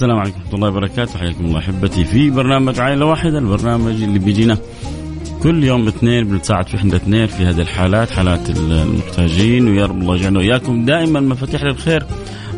السلام 0.00 0.18
عليكم 0.18 0.38
ورحمة 0.38 0.54
الله 0.54 0.68
وبركاته. 0.68 1.18
حياكم 1.18 1.44
الله 1.44 1.58
أحبتي 1.58 2.04
في 2.04 2.30
برنامج 2.30 2.80
عائلة 2.80 3.06
واحدة 3.06 3.38
البرنامج 3.38 4.02
اللي 4.02 4.18
بيجينا 4.18 4.58
كل 5.42 5.64
يوم 5.64 5.88
اثنين 5.88 6.24
بنتساعد 6.24 6.68
في 6.68 6.76
إحنا 6.76 6.96
اثنين 6.96 7.26
في 7.26 7.44
هذه 7.44 7.60
الحالات 7.60 8.10
حالات 8.10 8.50
المحتاجين 8.50 9.68
ويا 9.68 9.86
رب 9.86 10.00
الله 10.00 10.16
يجعلنا 10.16 10.38
وإياكم 10.38 10.84
دائما 10.84 11.20
مفاتيح 11.20 11.62
للخير 11.62 12.06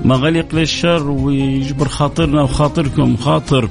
مغاليق 0.04 0.54
للشر 0.54 1.10
ويجبر 1.10 1.88
خاطرنا 1.88 2.42
وخاطركم 2.42 3.16
خاطر 3.16 3.68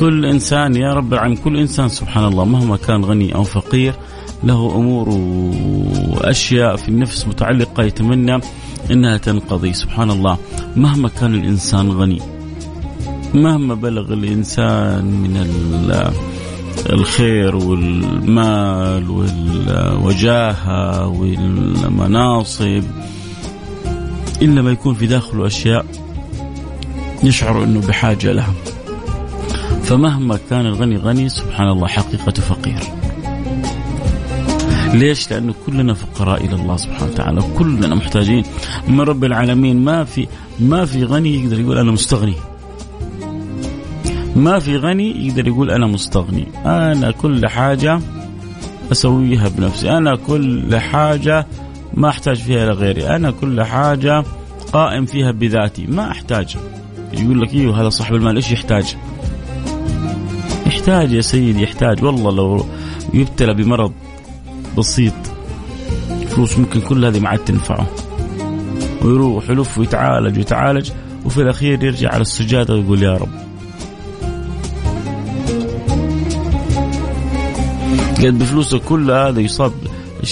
كل 0.00 0.26
إنسان. 0.26 0.76
يا 0.76 0.94
رب 0.94 1.12
العالمين 1.12 1.36
كل 1.36 1.56
إنسان 1.56 1.88
سبحان 1.88 2.24
الله 2.24 2.44
مهما 2.44 2.76
كان 2.76 3.04
غني 3.04 3.34
أو 3.34 3.42
فقير 3.42 3.94
له 4.44 4.76
أمور 4.76 5.08
وأشياء 6.08 6.76
في 6.76 6.88
النفس 6.88 7.26
متعلقة 7.28 7.82
يتمنى 7.82 8.40
إنها 8.90 9.16
تنقضي 9.16 9.72
سبحان 9.72 10.10
الله 10.10 10.38
مهما 10.76 11.08
كان 11.08 11.34
الإنسان 11.34 11.90
غني 11.90 12.20
مهما 13.34 13.74
بلغ 13.74 14.12
الإنسان 14.12 15.04
من 15.04 15.36
الخير 16.90 17.56
والمال 17.56 19.10
والوجاهة 19.10 21.06
والمناصب 21.06 22.82
الا 24.42 24.62
ما 24.62 24.70
يكون 24.70 24.94
في 24.94 25.06
داخله 25.06 25.46
أشياء 25.46 25.86
يشعر 27.24 27.64
إنه 27.64 27.80
بحاجة 27.80 28.32
لها. 28.32 28.54
فمهما 29.82 30.38
كان 30.50 30.66
الغني 30.66 30.96
غني 30.96 31.28
سبحان 31.28 31.68
الله 31.68 31.86
حقيقته 31.86 32.42
فقير. 32.42 32.97
ليش؟ 34.94 35.30
لأنه 35.30 35.54
كلنا 35.66 35.94
فقراء 35.94 36.44
إلى 36.44 36.54
الله 36.54 36.76
سبحانه 36.76 37.12
وتعالى 37.12 37.42
كلنا 37.58 37.94
محتاجين. 37.94 38.44
من 38.88 39.00
رب 39.00 39.24
العالمين 39.24 39.84
ما 39.84 40.04
في 40.04 40.28
ما 40.60 40.84
في 40.84 41.04
غني 41.04 41.34
يقدر 41.34 41.60
يقول 41.60 41.78
أنا 41.78 41.92
مستغني. 41.92 42.34
ما 44.36 44.58
في 44.58 44.76
غني 44.76 45.26
يقدر 45.26 45.48
يقول 45.48 45.70
أنا 45.70 45.86
مستغني. 45.86 46.46
أنا 46.66 47.10
كل 47.10 47.48
حاجة 47.48 48.00
أسويها 48.92 49.48
بنفسي. 49.48 49.90
أنا 49.90 50.16
كل 50.16 50.76
حاجة 50.76 51.46
ما 51.94 52.08
أحتاج 52.08 52.36
فيها 52.36 52.66
لغيري 52.66 53.06
أنا 53.16 53.30
كل 53.30 53.62
حاجة 53.62 54.24
قائم 54.72 55.06
فيها 55.06 55.30
بذاتي. 55.30 55.86
ما 55.86 56.10
أحتاج. 56.10 56.56
يقول 57.12 57.40
لك 57.40 57.54
أيوه 57.54 57.80
هذا 57.80 57.88
صاحب 57.88 58.14
المال 58.14 58.36
إيش 58.36 58.52
يحتاج؟ 58.52 58.96
يحتاج 60.66 61.12
يا 61.12 61.20
سيدي 61.20 61.62
يحتاج. 61.62 62.04
والله 62.04 62.32
لو 62.32 62.66
يبتلى 63.14 63.54
بمرض 63.54 63.92
بسيط. 64.78 65.12
فلوس 66.28 66.58
ممكن 66.58 66.80
كل 66.80 67.04
هذه 67.04 67.20
ما 67.20 67.28
عاد 67.28 67.38
تنفعه. 67.38 67.86
ويروح 69.02 69.50
يلف 69.50 69.78
ويتعالج 69.78 70.36
ويتعالج 70.36 70.90
وفي 71.24 71.42
الأخير 71.42 71.84
يرجع 71.84 72.08
على 72.08 72.20
السجادة 72.20 72.74
ويقول 72.74 73.02
يا 73.02 73.16
رب. 73.16 73.28
قد 78.18 78.38
بفلوسك 78.38 78.80
كلها 78.80 79.28
هذا 79.28 79.40
يصاب 79.40 79.72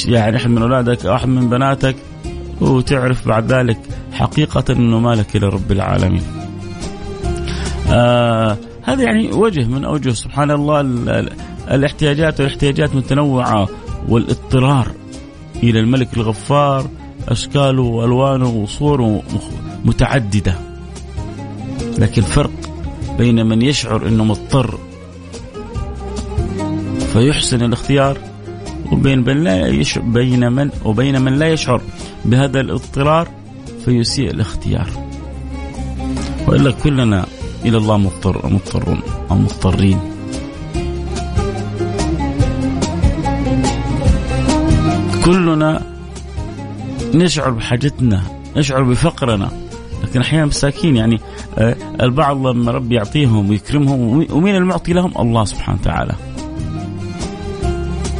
يعني 0.06 0.36
احد 0.36 0.50
من 0.50 0.62
أولادك 0.62 1.06
أو 1.06 1.14
احد 1.14 1.28
من 1.28 1.48
بناتك 1.48 1.96
وتعرف 2.60 3.28
بعد 3.28 3.52
ذلك 3.52 3.78
حقيقة 4.12 4.64
إنه 4.72 4.98
مالك 4.98 5.36
إلى 5.36 5.48
رب 5.48 5.72
العالمين. 5.72 6.22
آه 7.90 8.56
هذا 8.82 9.02
يعني 9.02 9.32
وجه 9.32 9.64
من 9.64 9.84
أوجه 9.84 10.10
سبحان 10.10 10.50
الله 10.50 10.80
الاحتياجات 11.70 12.40
والإحتياجات 12.40 12.94
متنوعة. 12.94 13.68
والاضطرار 14.08 14.92
إلى 15.62 15.80
الملك 15.80 16.14
الغفار 16.16 16.86
أشكاله 17.28 17.82
وألوانه 17.82 18.48
وصوره 18.48 19.22
متعددة. 19.84 20.58
لكن 21.98 22.22
فرق 22.22 22.50
بين 23.18 23.46
من 23.46 23.62
يشعر 23.62 24.08
إنه 24.08 24.24
مضطر 24.24 24.78
فيحسن 27.12 27.62
الاختيار 27.62 28.18
وبين 28.92 29.18
من 29.18 29.44
لا 29.44 29.66
يشعر 29.66 30.02
بين 30.02 30.52
من 30.52 30.70
وبين 30.84 31.22
من 31.22 31.38
لا 31.38 31.48
يشعر 31.48 31.80
بهذا 32.24 32.60
الاضطرار 32.60 33.28
فيسيء 33.84 34.30
الاختيار. 34.30 34.88
وإلا 36.46 36.70
كلنا 36.70 37.26
إلى 37.64 37.76
الله 37.76 37.96
مضطر 37.98 38.46
مضطرون 38.46 39.00
أو 39.30 39.36
مضطرين. 39.36 40.15
كلنا 45.26 45.82
نشعر 47.14 47.50
بحاجتنا 47.50 48.22
نشعر 48.56 48.82
بفقرنا 48.82 49.50
لكن 50.02 50.20
أحيانا 50.20 50.46
مساكين 50.46 50.96
يعني 50.96 51.20
آه، 51.58 51.76
البعض 52.00 52.46
لما 52.46 52.72
ربي 52.72 52.94
يعطيهم 52.94 53.50
ويكرمهم 53.50 54.26
ومين 54.30 54.56
المعطي 54.56 54.92
لهم؟ 54.92 55.12
الله 55.18 55.44
سبحانه 55.44 55.78
وتعالى. 55.80 56.14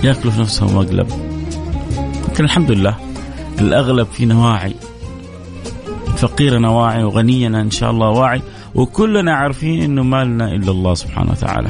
ياكلوا 0.04 0.32
في 0.32 0.40
نفسهم 0.40 0.76
مقلب. 0.76 1.08
لكن 2.28 2.44
الحمد 2.44 2.70
لله 2.70 2.96
الأغلب 3.60 4.06
فينا 4.06 4.34
واعي. 4.34 4.74
فقيرنا 6.16 6.70
واعي 6.70 7.04
وغنينا 7.04 7.60
إن 7.60 7.70
شاء 7.70 7.90
الله 7.90 8.08
واعي 8.08 8.42
وكلنا 8.74 9.34
عارفين 9.34 9.82
إنه 9.82 10.02
ما 10.02 10.24
لنا 10.24 10.52
إلا 10.52 10.70
الله 10.70 10.94
سبحانه 10.94 11.30
وتعالى. 11.30 11.68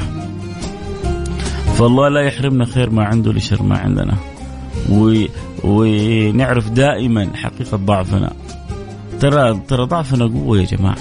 فالله 1.75 2.09
لا 2.09 2.21
يحرمنا 2.21 2.65
خير 2.65 2.89
ما 2.89 3.03
عنده 3.05 3.33
لشر 3.33 3.63
ما 3.63 3.77
عندنا. 3.77 4.13
و... 4.89 5.25
ونعرف 5.63 6.69
دائما 6.69 7.29
حقيقة 7.35 7.77
ضعفنا. 7.77 8.33
ترى 9.19 9.61
ترى 9.67 9.85
ضعفنا 9.85 10.25
قوة 10.25 10.59
يا 10.59 10.65
جماعة. 10.65 10.97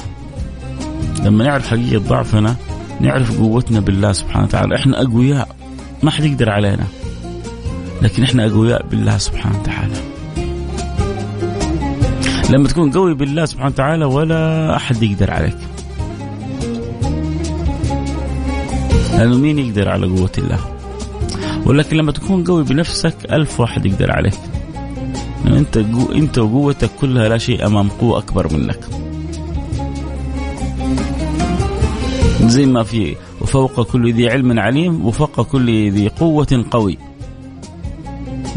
لما 1.24 1.44
نعرف 1.44 1.68
حقيقة 1.68 1.98
ضعفنا 1.98 2.56
نعرف 3.00 3.38
قوتنا 3.38 3.80
بالله 3.80 4.12
سبحانه 4.12 4.44
وتعالى. 4.44 4.76
إحنا 4.76 5.02
أقوياء 5.02 5.48
ما 6.02 6.10
حد 6.10 6.24
يقدر 6.24 6.50
علينا. 6.50 6.86
لكن 8.02 8.22
إحنا 8.22 8.46
أقوياء 8.46 8.86
بالله 8.86 9.18
سبحانه 9.18 9.60
وتعالى. 9.60 9.94
لما 12.50 12.68
تكون 12.68 12.90
قوي 12.90 13.14
بالله 13.14 13.44
سبحانه 13.44 13.70
وتعالى 13.70 14.04
ولا 14.04 14.76
أحد 14.76 15.02
يقدر 15.02 15.30
عليك. 15.30 15.56
لأنه 19.12 19.36
مين 19.36 19.58
يقدر 19.58 19.88
على 19.88 20.06
قوة 20.06 20.32
الله؟ 20.38 20.75
ولكن 21.66 21.96
لما 21.96 22.12
تكون 22.12 22.44
قوي 22.44 22.64
بنفسك 22.64 23.14
ألف 23.30 23.60
واحد 23.60 23.86
يقدر 23.86 24.12
عليك. 24.12 24.38
يعني 25.44 25.58
أنت 25.58 25.78
جو 25.78 26.12
أنت 26.12 26.38
وقوتك 26.38 26.90
كلها 27.00 27.28
لا 27.28 27.38
شيء 27.38 27.66
أمام 27.66 27.88
قوة 27.88 28.18
أكبر 28.18 28.52
منك. 28.52 28.80
زي 32.40 32.66
ما 32.66 32.82
في 32.82 33.16
وفوق 33.40 33.82
كل 33.82 34.12
ذي 34.12 34.30
علم 34.30 34.60
عليم 34.60 35.06
وفوق 35.06 35.40
كل 35.40 35.90
ذي 35.90 36.08
قوة 36.08 36.64
قوي. 36.70 36.98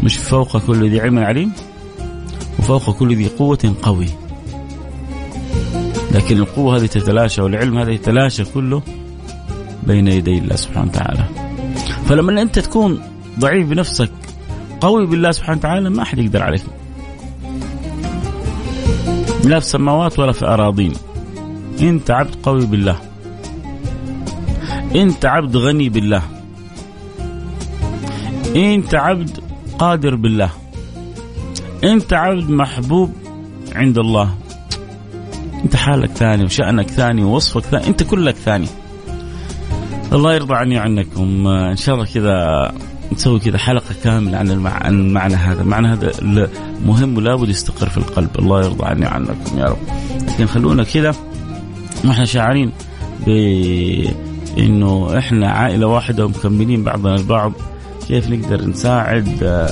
مش 0.02 0.16
فوق 0.16 0.58
كل 0.58 0.90
ذي 0.90 1.00
علم 1.00 1.18
عليم 1.18 1.52
وفوق 2.58 2.90
كل 2.90 3.16
ذي 3.16 3.26
قوة 3.26 3.74
قوي. 3.82 4.08
لكن 6.12 6.38
القوة 6.38 6.76
هذه 6.76 6.86
تتلاشى 6.86 7.42
والعلم 7.42 7.78
هذا 7.78 7.90
يتلاشى 7.90 8.44
كله 8.44 8.82
بين 9.86 10.08
يدي 10.08 10.38
الله 10.38 10.56
سبحانه 10.56 10.86
وتعالى. 10.86 11.39
فلما 12.10 12.42
انت 12.42 12.58
تكون 12.58 13.00
ضعيف 13.38 13.66
بنفسك 13.66 14.10
قوي 14.80 15.06
بالله 15.06 15.30
سبحانه 15.30 15.58
وتعالى 15.58 15.90
ما 15.90 16.02
أحد 16.02 16.18
يقدر 16.18 16.42
عليك. 16.42 16.62
لا 19.44 19.58
في 19.58 19.66
السماوات 19.66 20.18
ولا 20.18 20.32
في 20.32 20.46
أراضين. 20.46 20.92
أنت 21.80 22.10
عبد 22.10 22.34
قوي 22.42 22.66
بالله. 22.66 23.00
أنت 24.96 25.26
عبد 25.26 25.56
غني 25.56 25.88
بالله. 25.88 26.22
أنت 28.56 28.94
عبد 28.94 29.40
قادر 29.78 30.14
بالله. 30.14 30.50
أنت 31.84 32.12
عبد 32.12 32.50
محبوب 32.50 33.12
عند 33.74 33.98
الله. 33.98 34.34
أنت 35.64 35.76
حالك 35.76 36.10
ثاني 36.10 36.44
وشأنك 36.44 36.90
ثاني 36.90 37.24
ووصفك 37.24 37.62
ثاني. 37.62 37.86
أنت 37.86 38.02
كلك 38.02 38.34
ثاني. 38.34 38.66
الله 40.12 40.34
يرضى 40.34 40.54
عني 40.54 40.78
وعنكم. 40.78 41.46
إن 41.46 41.76
شاء 41.76 41.94
الله 41.94 42.06
كذا 42.06 42.72
نسوي 43.12 43.38
كذا 43.38 43.58
حلقة 43.58 43.94
كاملة 44.04 44.38
عن 44.38 44.50
المعنى 44.86 45.34
هذا، 45.34 45.62
المعنى 45.62 45.88
هذا 45.88 46.12
مهم 46.86 47.16
ولابد 47.16 47.48
يستقر 47.48 47.88
في 47.88 47.98
القلب، 47.98 48.30
الله 48.38 48.64
يرضى 48.64 48.84
عني 48.84 49.06
وعنكم 49.06 49.58
يا 49.58 49.64
رب. 49.64 49.78
لكن 50.28 50.46
خلونا 50.46 50.84
كذا 50.84 51.14
وإحنا 52.04 52.24
شاعرين 52.24 52.72
بانه 53.26 55.18
إحنا 55.18 55.50
عائلة 55.50 55.86
واحدة 55.86 56.24
ومكملين 56.24 56.84
بعضنا 56.84 57.14
البعض. 57.14 57.52
كيف 58.08 58.30
نقدر 58.30 58.64
نساعد 58.64 59.42
آه، 59.42 59.70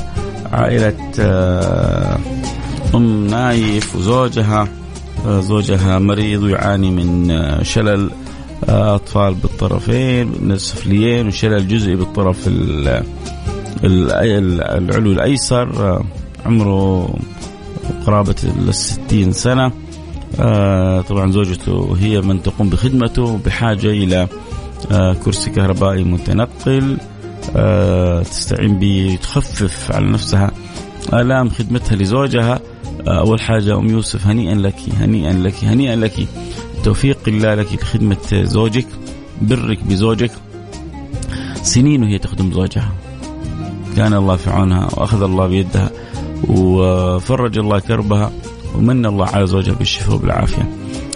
عائلة 0.52 1.12
آه، 1.20 2.18
أم 2.94 3.26
نايف 3.26 3.96
وزوجها؟ 3.96 4.68
آه، 5.26 5.40
زوجها 5.40 5.98
مريض 5.98 6.42
ويعاني 6.42 6.90
من 6.90 7.34
شلل. 7.64 8.10
أطفال 8.68 9.34
بالطرفين 9.34 10.52
السفليين 10.52 11.26
وشلل 11.26 11.68
جزئي 11.68 11.96
بالطرف 11.96 12.48
العلوي 13.84 15.12
الأيسر 15.12 16.02
عمره 16.46 17.14
قرابة 18.06 18.34
الستين 18.68 19.32
سنة. 19.32 19.72
طبعا 21.02 21.30
زوجته 21.30 21.96
هي 22.00 22.20
من 22.20 22.42
تقوم 22.42 22.68
بخدمته 22.70 23.38
بحاجة 23.46 23.86
إلى 23.86 24.28
كرسي 25.24 25.50
كهربائي 25.50 26.04
متنقل 26.04 26.96
آه، 27.56 28.22
تستعين 28.22 28.78
به 28.78 29.18
تخفف 29.22 29.92
على 29.92 30.06
نفسها 30.10 30.50
آلام 31.12 31.48
خدمتها 31.48 31.96
لزوجها. 31.96 32.60
آه، 33.08 33.20
أول 33.20 33.40
حاجة 33.40 33.78
أم 33.78 33.88
يوسف 33.88 34.26
هنيئا 34.26 34.54
لك 34.54 34.74
هنيئا 35.00 35.32
لك 35.32 35.64
هنيئا 35.64 35.96
لك. 35.96 36.26
توفيق 36.84 37.18
الله 37.28 37.54
لك 37.54 37.72
لخدمة 37.72 38.16
زوجك 38.32 38.86
برك 39.42 39.84
بزوجك. 39.84 40.30
سنين 41.62 42.02
وهي 42.02 42.18
تخدم 42.18 42.52
زوجها. 42.52 42.92
كان 43.96 44.14
الله 44.14 44.36
في 44.36 44.50
عونها 44.50 44.84
وأخذ 44.84 45.22
الله 45.22 45.46
بيدها 45.46 45.90
وفرج 46.48 47.58
الله 47.58 47.78
كربها 47.78 48.32
ومن 48.74 49.06
الله 49.06 49.26
على 49.26 49.46
زوجها 49.46 49.74
بالشفاء 49.74 50.14
وبالعافية. 50.14 50.68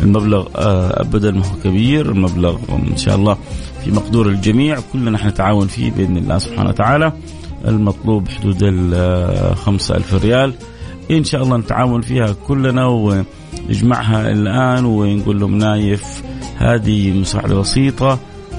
المبلغ 0.03 0.47
آه، 0.57 1.01
أبدا 1.01 1.31
ما 1.31 1.47
هو 1.47 1.57
كبير 1.65 2.11
المبلغ 2.13 2.57
إن 2.91 2.97
شاء 2.97 3.17
الله 3.17 3.37
في 3.85 3.91
مقدور 3.91 4.29
الجميع. 4.29 4.79
كلنا 4.93 5.29
نتعاون 5.29 5.67
فيه 5.67 5.91
بإذن 5.91 6.17
الله 6.17 6.39
سبحانه 6.39 6.69
وتعالى. 6.69 7.13
المطلوب 7.65 8.29
حدود 8.29 8.63
ال 8.63 9.57
5000 9.57 10.15
ريال. 10.15 10.55
إن 11.11 11.25
شاء 11.25 11.43
الله 11.43 11.57
نتعاون 11.57 12.01
فيها 12.01 12.35
كلنا 12.49 12.85
ونجمعها 13.69 14.31
الآن 14.31 14.85
ونقول 14.85 15.41
لهم 15.41 15.59
نايف 15.59 16.23
هذه 16.57 17.13
مساعده 17.13 17.55
بسيطة 17.55 18.19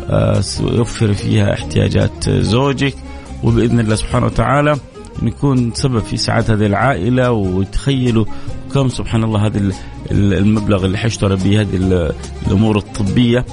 آه، 0.09 0.41
يوفر 0.61 1.13
فيها 1.13 1.53
احتياجات 1.53 2.29
زوجك 2.29 2.95
وبإذن 3.43 3.79
الله 3.79 3.95
سبحانه 3.95 4.25
وتعالى 4.25 4.75
نكون 5.21 5.71
سبب 5.73 5.99
في 5.99 6.17
سعادة 6.17 6.53
هذه 6.53 6.65
العائلة 6.65 7.31
وتخيلوا 7.31 8.25
كم 8.73 8.89
سبحان 8.89 9.23
الله 9.23 9.45
هذا 9.45 9.71
المبلغ 10.11 10.85
اللي 10.85 10.97
حيشترى 10.97 11.35
به 11.35 11.61
هذه 11.61 12.11
الأمور 12.47 12.77
الطبية 12.77 13.45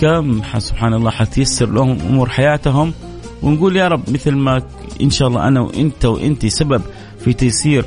كم 0.00 0.40
سبحان 0.58 0.94
الله 0.94 1.10
حتيسر 1.10 1.70
لهم 1.70 1.98
أمور 2.00 2.28
حياتهم. 2.28 2.92
ونقول 3.42 3.76
يا 3.76 3.88
رب 3.88 4.10
مثل 4.10 4.34
ما 4.34 4.62
إن 5.02 5.10
شاء 5.10 5.28
الله 5.28 5.48
أنا 5.48 5.60
وإنت 5.60 6.04
وانت 6.04 6.46
سبب 6.46 6.82
في 7.24 7.32
تيسير 7.32 7.84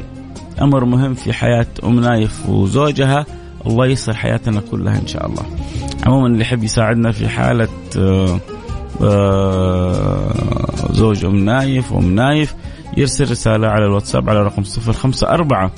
أمر 0.62 0.86
مهم 0.86 1.14
في 1.14 1.34
حياة 1.34 1.68
أم 1.84 2.00
نايف 2.00 2.50
وزوجها. 2.50 3.26
الله 3.68 3.86
يسر 3.88 4.14
حياتنا 4.14 4.62
كلها 4.72 5.00
إن 5.00 5.08
شاء 5.08 5.26
الله. 5.26 5.44
عموما 6.06 6.28
اللي 6.28 6.42
يحب 6.42 6.64
يساعدنا 6.64 7.12
في 7.12 7.28
حالة 7.30 7.68
آه، 7.98 8.40
آه، 9.02 10.34
زوج 10.92 11.26
أم 11.26 11.36
نايف 11.46 11.92
وأم 11.92 12.16
نايف 12.16 12.56
يرسل 12.98 13.32
رسالة 13.32 13.68
على 13.68 13.86
الواتساب 13.86 14.30
على 14.30 14.44
رقم 14.44 14.64
054 14.64 15.70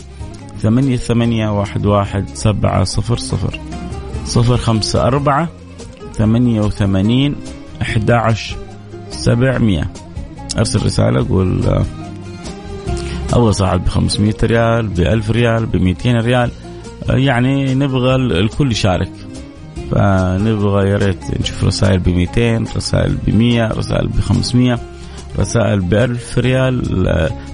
ثمانية 0.61 0.95
ثمانية 0.97 1.49
واحد 1.59 1.85
واحد 1.85 2.25
سبعة 2.33 2.83
صفر 2.83 3.17
صفر. 3.17 3.59
صفر 4.25 4.57
خمسة 4.57 5.03
أربعة 5.07 5.49
88 6.13 7.35
11 7.81 8.55
700 9.09 9.83
أرسل 10.57 10.85
رسالة 10.85 11.27
قول 11.29 11.65
آه، 11.65 11.85
أبغى 13.33 13.53
صاحب 13.53 13.83
ب 13.83 13.87
500 13.87 14.33
ريال 14.43 14.87
ب 14.87 14.99
1000 14.99 15.31
ريال 15.31 15.65
ب 15.65 15.75
200 15.75 16.11
ريال. 16.11 16.51
يعني 17.09 17.75
نبغى 17.75 18.15
الكل 18.15 18.71
يشارك. 18.71 19.11
فنبغى 19.91 20.89
يا 20.89 20.97
ريت 20.97 21.39
نشوف 21.41 21.63
رسائل 21.63 21.99
ب 21.99 22.09
200 22.09 22.65
رسائل 22.75 23.17
ب 23.27 23.35
100 23.35 23.67
رسائل 23.67 24.07
ب 24.07 24.19
500 24.19 24.79
رسائل 25.39 25.79
ب 25.79 25.93
1000 25.93 26.37
ريال. 26.37 26.83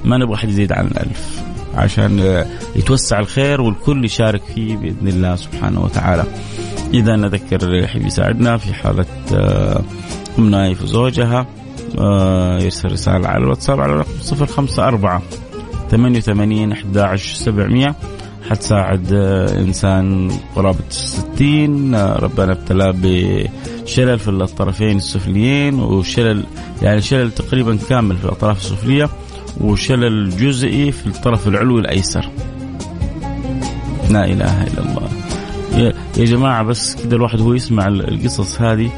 ما 0.06 0.18
نبغى 0.18 0.38
حد 0.38 0.50
يزيد 0.50 0.72
عن 0.72 0.86
1000 0.88 1.42
عشان 1.76 2.44
يتوسع 2.76 3.20
الخير 3.20 3.62
والكل 3.62 4.06
يشارك 4.06 4.42
فيه 4.56 4.78
بإذن 4.78 5.08
الله 5.08 5.36
سبحانه 5.36 5.84
وتعالى. 5.84 6.24
إذا 6.94 7.16
نذكر 7.16 7.76
يحب 7.76 8.06
يساعدنا 8.06 8.58
في 8.58 8.74
حالة 8.74 9.06
آه، 9.34 9.84
أم 10.40 10.50
نايف 10.50 10.84
وزوجها. 10.84 11.48
آه، 12.00 12.60
يرسل 12.60 12.92
رسالة 12.92 13.28
على 13.28 13.44
الواتساب 13.44 13.82
على 13.82 13.94
رقم 13.94 14.68
054 14.68 15.22
88 15.92 16.72
11 16.72 17.36
700 17.36 17.96
حتساعد 18.50 19.14
آه، 19.14 19.60
إنسان 19.60 20.32
قرابة 20.56 20.84
60 20.90 21.96
ربنا 21.96 22.52
ابتلاه 22.52 22.94
بشلل 22.98 24.20
في 24.20 24.28
الطرفين 24.28 24.98
السفليين 24.98 25.80
وشلل 25.80 26.44
يعني 26.82 27.02
شلل 27.02 27.32
تقريبا 27.32 27.78
كامل 27.90 28.18
في 28.18 28.26
الأطراف 28.26 28.58
السفلية 28.58 29.10
وشلل 29.62 30.38
جزئي 30.38 30.92
في 30.92 31.08
الطرف 31.08 31.48
العلوي 31.48 31.82
الأيسر. 31.82 32.30
لا 34.10 34.26
إله 34.26 34.64
إلا 34.64 34.80
الله. 34.80 35.10
يا 36.18 36.26
جماعة 36.26 36.64
بس 36.64 36.96
كده 36.96 37.16
الواحد 37.16 37.42
هو 37.42 37.54
يسمع 37.54 37.88
القصص 37.88 38.62
هذه 38.62 38.92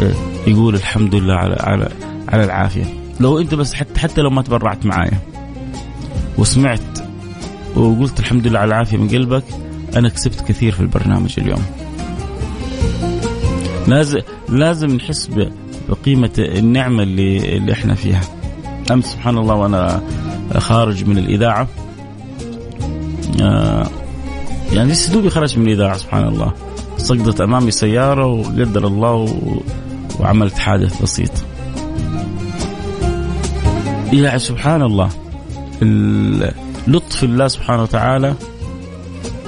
آه، 0.00 0.12
يقول 0.46 0.74
الحمد 0.74 1.14
لله 1.14 1.34
على 1.34 1.56
على 1.60 1.88
على 2.28 2.44
العافية. 2.44 2.84
لو 3.20 3.38
أنت 3.38 3.54
بس 3.54 3.74
حتى 3.74 4.00
حتى 4.00 4.20
لو 4.20 4.30
ما 4.30 4.42
تبرعت 4.42 4.86
معايا. 4.86 5.29
وسمعت 6.38 6.98
وقلت 7.76 8.20
الحمد 8.20 8.46
لله 8.46 8.58
على 8.58 8.68
العافية 8.68 8.96
من 8.96 9.08
قلبك 9.08 9.44
أنا 9.96 10.08
كسبت 10.08 10.40
كثير 10.48 10.72
في 10.72 10.80
البرنامج 10.80 11.34
اليوم. 11.38 11.62
لازم 13.86 14.20
لازم 14.48 14.90
نحس 14.90 15.30
بقيمة 15.88 16.30
النعمة 16.38 17.02
اللي 17.02 17.56
اللي 17.56 17.72
إحنا 17.72 17.94
فيها. 17.94 18.20
أمس 18.90 19.04
سبحان 19.04 19.38
الله 19.38 19.54
وأنا 19.54 20.02
خارج 20.58 21.04
من 21.04 21.18
الإذاعة. 21.18 21.68
آه 23.42 23.86
يعني 24.72 24.92
لسه 24.92 25.12
دوبي 25.12 25.30
خرج 25.30 25.58
من 25.58 25.66
الإذاعة 25.66 25.96
سبحان 25.96 26.28
الله. 26.28 26.52
سقطت 26.96 27.40
أمامي 27.40 27.70
سيارة 27.70 28.26
وقدر 28.26 28.86
الله. 28.86 29.36
وعملت 30.20 30.58
حادث 30.58 31.02
بسيط. 31.02 31.30
يعني 34.12 34.38
سبحان 34.38 34.82
الله. 34.82 35.08
لطف 36.86 37.24
الله 37.24 37.48
سبحانه 37.48 37.82
وتعالى 37.82 38.34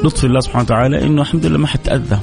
لطف 0.04 0.24
الله 0.24 0.40
سبحانه 0.40 0.64
وتعالى 0.64 1.06
إنه 1.06 1.22
الحمد 1.22 1.46
لله 1.46 1.58
ما 1.58 1.66
حد 1.66 1.78
تأذى. 1.78 2.18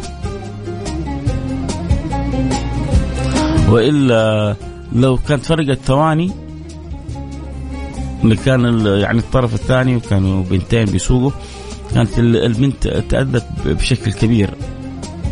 وإلا 3.69 4.55
لو 4.93 5.17
كانت 5.17 5.45
فرقت 5.45 5.79
ثواني 5.85 6.31
اللي 8.23 8.35
كان 8.35 8.85
يعني 8.85 9.19
الطرف 9.19 9.53
الثاني 9.53 9.95
وكانوا 9.95 10.43
بنتين 10.43 10.85
بيسوقوا 10.85 11.31
كانت 11.93 12.19
البنت 12.19 12.87
تأذت 12.87 13.47
بشكل 13.65 14.13
كبير. 14.13 14.49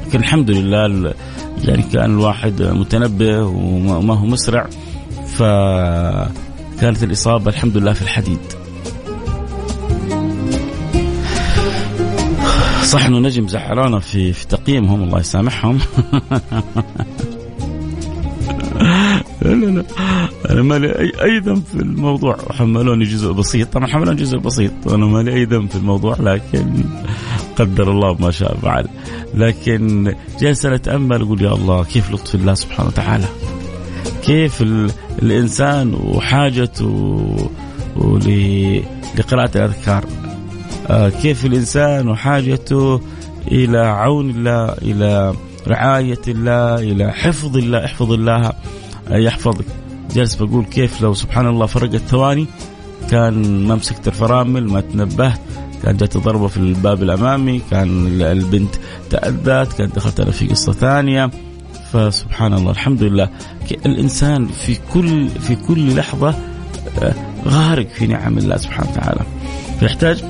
لكن 0.08 0.20
الحمد 0.20 0.52
لله 0.52 1.14
يعني 1.64 1.84
كان 1.84 2.12
الواحد 2.12 2.62
متنبه 2.62 3.44
وما 3.44 4.20
هو 4.20 4.26
مسرع 4.26 4.68
فكانت 5.28 7.04
الإصابة 7.04 7.52
الحمد 7.52 7.78
لله 7.78 7.94
في 7.94 8.02
الحديد. 8.02 8.40
صح 12.88 13.06
إنه 13.06 13.20
نجم 13.20 13.48
زعلانة 13.48 14.00
في 14.00 14.34
في 14.34 14.48
تقييمهم 14.48 15.04
الله 15.04 15.20
يسامحهم. 15.20 15.80
لا 19.42 19.54
لا 19.54 19.84
أنا 20.50 20.62
مالي 20.62 20.88
اي 20.88 21.12
أي 21.24 21.40
ذنب 21.40 21.64
في 21.72 21.76
الموضوع. 21.76 22.38
حملوني 22.52 23.04
جزء 23.04 23.32
بسيط. 23.32 23.74
طبعا 23.74 23.88
حملوني 23.88 24.22
جزء 24.22 24.38
بسيط. 24.38 24.72
أنا 24.88 25.06
مالي 25.06 25.34
أي 25.34 25.46
ذنب 25.46 25.70
في 25.70 25.76
الموضوع 25.76 26.16
لكن 26.20 26.84
قدر 27.56 27.92
الله 27.92 28.14
ما 28.20 28.32
شاء 28.32 28.58
فعل 28.58 28.88
لكن 29.34 30.16
جالس 30.40 30.66
أتأمل 30.66 31.22
أقول 31.22 31.42
يا 31.42 31.54
الله 31.54 31.84
كيف 31.84 32.12
لطف 32.12 32.36
الله 32.36 32.54
سبحانه 32.54 32.90
وتعالى؟ 32.90 33.26
كيف 34.24 34.64
الإنسان 35.22 35.94
وحاجته 35.94 37.50
لقراءة 39.18 39.58
الأذكار؟ 39.58 40.06
كيف 41.22 41.46
الإنسان 41.46 42.10
وحاجته 42.10 43.02
إلى 43.52 43.80
عون 43.80 44.30
الله 44.30 44.74
إلى 44.74 45.34
رعاية 45.68 46.22
الله 46.28 46.76
إلى 46.76 47.12
حفظ 47.12 47.58
الله 47.58 47.86
احفظ 47.86 48.12
الله 48.12 48.54
يحفظك. 49.10 49.66
جالس 50.16 50.36
بقول 50.36 50.66
كيف 50.66 51.02
لو 51.02 51.14
سبحان 51.14 51.48
الله 51.48 51.66
فرقت 51.66 51.96
ثواني؟ 51.96 52.48
كان 53.12 53.64
ما 53.68 53.76
مسكت 53.76 54.08
الفرامل 54.08 54.68
ما 54.68 54.82
تنبهت 54.82 55.40
كان 55.84 55.98
جات 55.98 56.18
ضربة 56.18 56.48
في 56.48 56.58
الباب 56.58 57.04
الأمامي 57.04 57.62
كان 57.72 58.22
البنت 58.22 58.76
تأذت 59.10 59.74
كان 59.78 59.90
دخلت 59.96 60.20
أنا 60.20 60.32
في 60.32 60.48
قصة 60.48 60.72
ثانية. 60.72 61.32
فسبحان 61.92 62.54
الله 62.54 62.72
الحمد 62.72 63.04
لله. 63.04 63.30
الإنسان 63.86 64.48
في 64.48 64.78
كل 64.94 65.30
في 65.30 65.56
كل 65.56 65.96
لحظة 65.96 66.36
آه، 67.02 67.14
غارق 67.48 67.88
في 67.88 68.08
نعم 68.08 68.38
الله 68.38 68.58
سبحانه 68.58 68.92
وتعالى. 68.92 69.22
فيحتاج 69.80 70.24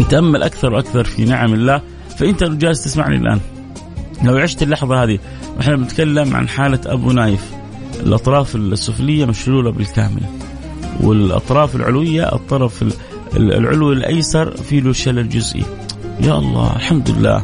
نتأمل 0.00 0.42
أكثر 0.42 0.72
وأكثر 0.72 1.04
في 1.04 1.24
نعم 1.24 1.54
الله. 1.54 1.80
فأنت 2.18 2.44
جالس 2.44 2.84
تسمعني 2.84 3.16
الآن. 3.16 3.40
لو 4.24 4.36
عشت 4.36 4.62
اللحظة 4.62 5.02
هذه 5.02 5.18
وإحنا 5.56 5.76
بنتكلم 5.76 6.36
عن 6.36 6.48
حالة 6.48 6.80
أبو 6.86 7.12
نايف. 7.12 7.50
الأطراف 8.00 8.56
السفلية 8.56 9.24
مشلولة 9.24 9.70
بالكامل. 9.70 10.22
والأطراف 11.00 11.76
العلوية 11.76 12.34
الطرف 12.34 12.84
العلوي 13.36 13.94
الأيسر 13.94 14.50
في 14.50 14.80
له 14.80 14.92
شلل 14.92 15.28
جزئي 15.28 15.64
يا 16.20 16.38
الله 16.38 16.76
الحمد 16.76 17.10
لله. 17.10 17.42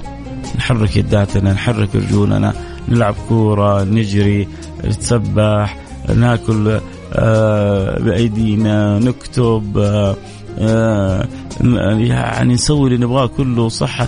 نحرك 0.56 0.96
يداتنا 0.96 1.52
نحرك 1.52 1.96
رجولنا. 1.96 2.52
نلعب 2.88 3.14
كورة 3.28 3.84
نجري 3.84 4.48
نتسبح 4.84 5.78
ناكل 6.14 6.80
آه 7.12 7.98
بأيدينا 7.98 8.98
نكتب 8.98 9.78
آه 9.78 10.16
آه 10.58 11.28
يعني 11.60 12.54
نسوي 12.54 12.94
اللي 12.94 13.06
نبغاه 13.06 13.26
كله 13.26 13.68
صح 13.68 14.06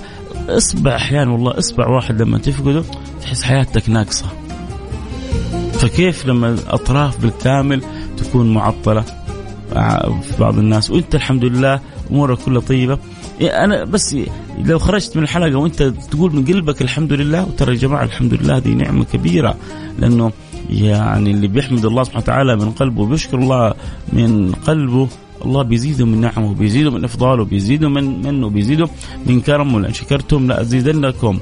اصبع 0.49 0.97
أحيانا 0.97 1.31
والله 1.31 1.59
اصبع 1.59 1.88
واحد 1.88 2.23
لما 2.23 2.38
تفقده 2.38 2.83
تحس 3.23 3.43
حياتك 3.43 3.90
ناقصة. 3.90 4.26
فكيف 5.73 6.26
لما 6.26 6.49
الأطراف 6.49 7.21
بالكامل 7.23 7.83
تكون 8.17 8.55
معطلة؟ 8.55 9.05
في 10.23 10.35
بعض 10.40 10.59
الناس. 10.59 10.90
وأنت 10.90 11.14
الحمد 11.14 11.45
لله 11.45 11.81
أمورك 12.11 12.38
كلها 12.38 12.61
طيبة. 12.61 12.99
أنا 13.40 13.85
بس 13.85 14.17
لو 14.64 14.78
خرجت 14.78 15.17
من 15.17 15.23
الحلقة 15.23 15.57
وأنت 15.57 15.83
تقول 15.83 16.37
من 16.37 16.45
قلبك 16.45 16.83
الحمد 16.83 17.12
لله 17.12 17.45
وترى 17.45 17.75
يا 17.75 17.78
جماعة 17.78 18.05
الحمد 18.05 18.35
لله 18.35 18.57
هذه 18.57 18.69
نعمة 18.69 19.05
كبيرة. 19.05 19.57
لأنه 19.99 20.33
يعني 20.71 21.31
اللي 21.31 21.49
بيحمد 21.49 21.85
الله 21.85 22.02
سبحانه 22.02 22.23
وتعالى 22.23 22.57
من 22.57 22.71
قلبه 22.71 23.02
وبيشكر 23.02 23.38
الله 23.38 23.75
من 24.12 24.52
قلبه. 24.52 25.09
الله 25.45 25.62
بيزيده 25.62 26.07
من 26.07 26.21
نعمه 26.21 26.50
وبيزيده 26.50 26.90
من 26.90 27.04
إفضاله 27.04 27.42
وبيزيده 27.42 27.88
من 27.88 28.26
منه 28.26 28.47
وبيزيده 28.47 28.88
من 29.26 29.40
كرمه. 29.40 29.80
لأن 29.80 29.92
شكرتم 29.92 30.47
لأزيدنكم. 30.47 31.38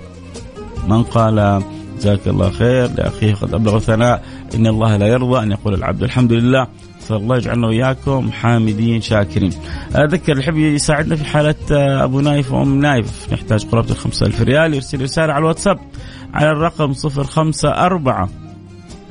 من 0.88 1.02
قال 1.02 1.62
جزاك 1.98 2.28
الله 2.28 2.50
خير 2.50 2.90
لأخيه 2.98 3.34
قد 3.34 3.54
أبلغ 3.54 3.78
ثناء 3.78 4.24
إن 4.54 4.66
الله 4.66 4.96
لا 4.96 5.06
يرضى 5.06 5.42
أن 5.42 5.50
يقول 5.52 5.74
العبد 5.74 6.02
الحمد 6.02 6.32
لله. 6.32 6.66
فالله 7.00 7.36
يجعلنا 7.36 7.66
وإياكم 7.66 8.32
حامدين 8.32 9.00
شاكرين. 9.00 9.52
أذكر 9.96 10.32
اللي 10.32 10.42
يحب 10.42 10.56
يساعدنا 10.56 11.16
في 11.16 11.24
حالة 11.24 11.54
آه، 11.72 12.04
أبو 12.04 12.20
نايف 12.20 12.52
وأم 12.52 12.80
نايف. 12.80 13.32
نحتاج 13.32 13.66
قرابة 13.66 13.90
الخمسة 13.90 14.26
ألف 14.26 14.40
ريال. 14.40 14.74
يرسل 14.74 15.02
رسالة 15.02 15.32
على 15.32 15.40
الواتساب 15.40 15.78
على 16.34 16.50
الرقم 16.50 16.92
صفر 16.92 17.24
خمسة 17.24 17.68
أربعة 17.68 18.28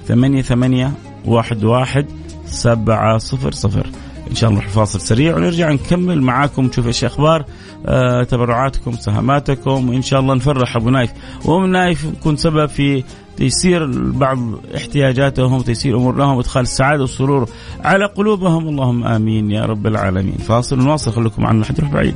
ثمانية 0.08 0.42
ثمانية 0.42 0.92
واحد 1.26 1.64
واحد 1.64 2.06
سبعة 2.46 3.18
صفر 3.18 3.52
صفر. 3.52 3.88
إن 4.30 4.36
شاء 4.36 4.50
الله 4.50 4.62
نروح 4.62 4.74
فاصل 4.74 5.02
سريع 5.02 5.36
ونرجع 5.36 5.72
نكمل 5.72 6.22
معاكم. 6.22 6.66
نشوف 6.66 6.88
إيش 6.88 7.04
أخبار 7.04 7.46
آه 7.86 8.24
تبرعاتكم 8.24 8.92
سهاماتكم 8.92 9.90
وإن 9.90 10.02
شاء 10.02 10.20
الله 10.20 10.34
نفرح 10.36 10.76
أبو 10.76 10.90
نايف. 10.90 11.12
وأم 11.46 11.66
نايف 11.66 12.06
نكون 12.06 12.38
سبب 12.38 12.66
في 12.66 13.04
تيسير 13.38 14.12
بعض 14.12 14.38
احتياجاتهم 14.76 15.62
تيسير 15.62 15.98
أمور 15.98 16.16
لهم 16.16 16.38
وادخال 16.38 16.64
السعادة 16.64 17.02
والسرور 17.02 17.50
على 17.84 18.06
قلوبهم. 18.06 18.68
اللهم 18.70 19.04
آمين 19.04 19.52
يا 19.52 19.66
رب 19.66 19.88
العالمين. 19.88 20.38
فاصل 20.38 20.80
ونواصل 20.80 21.12
خليكم 21.12 21.44
معنا 21.44 21.62
لحد 21.62 21.80
يروح 21.80 21.92
بعيد 21.92 22.16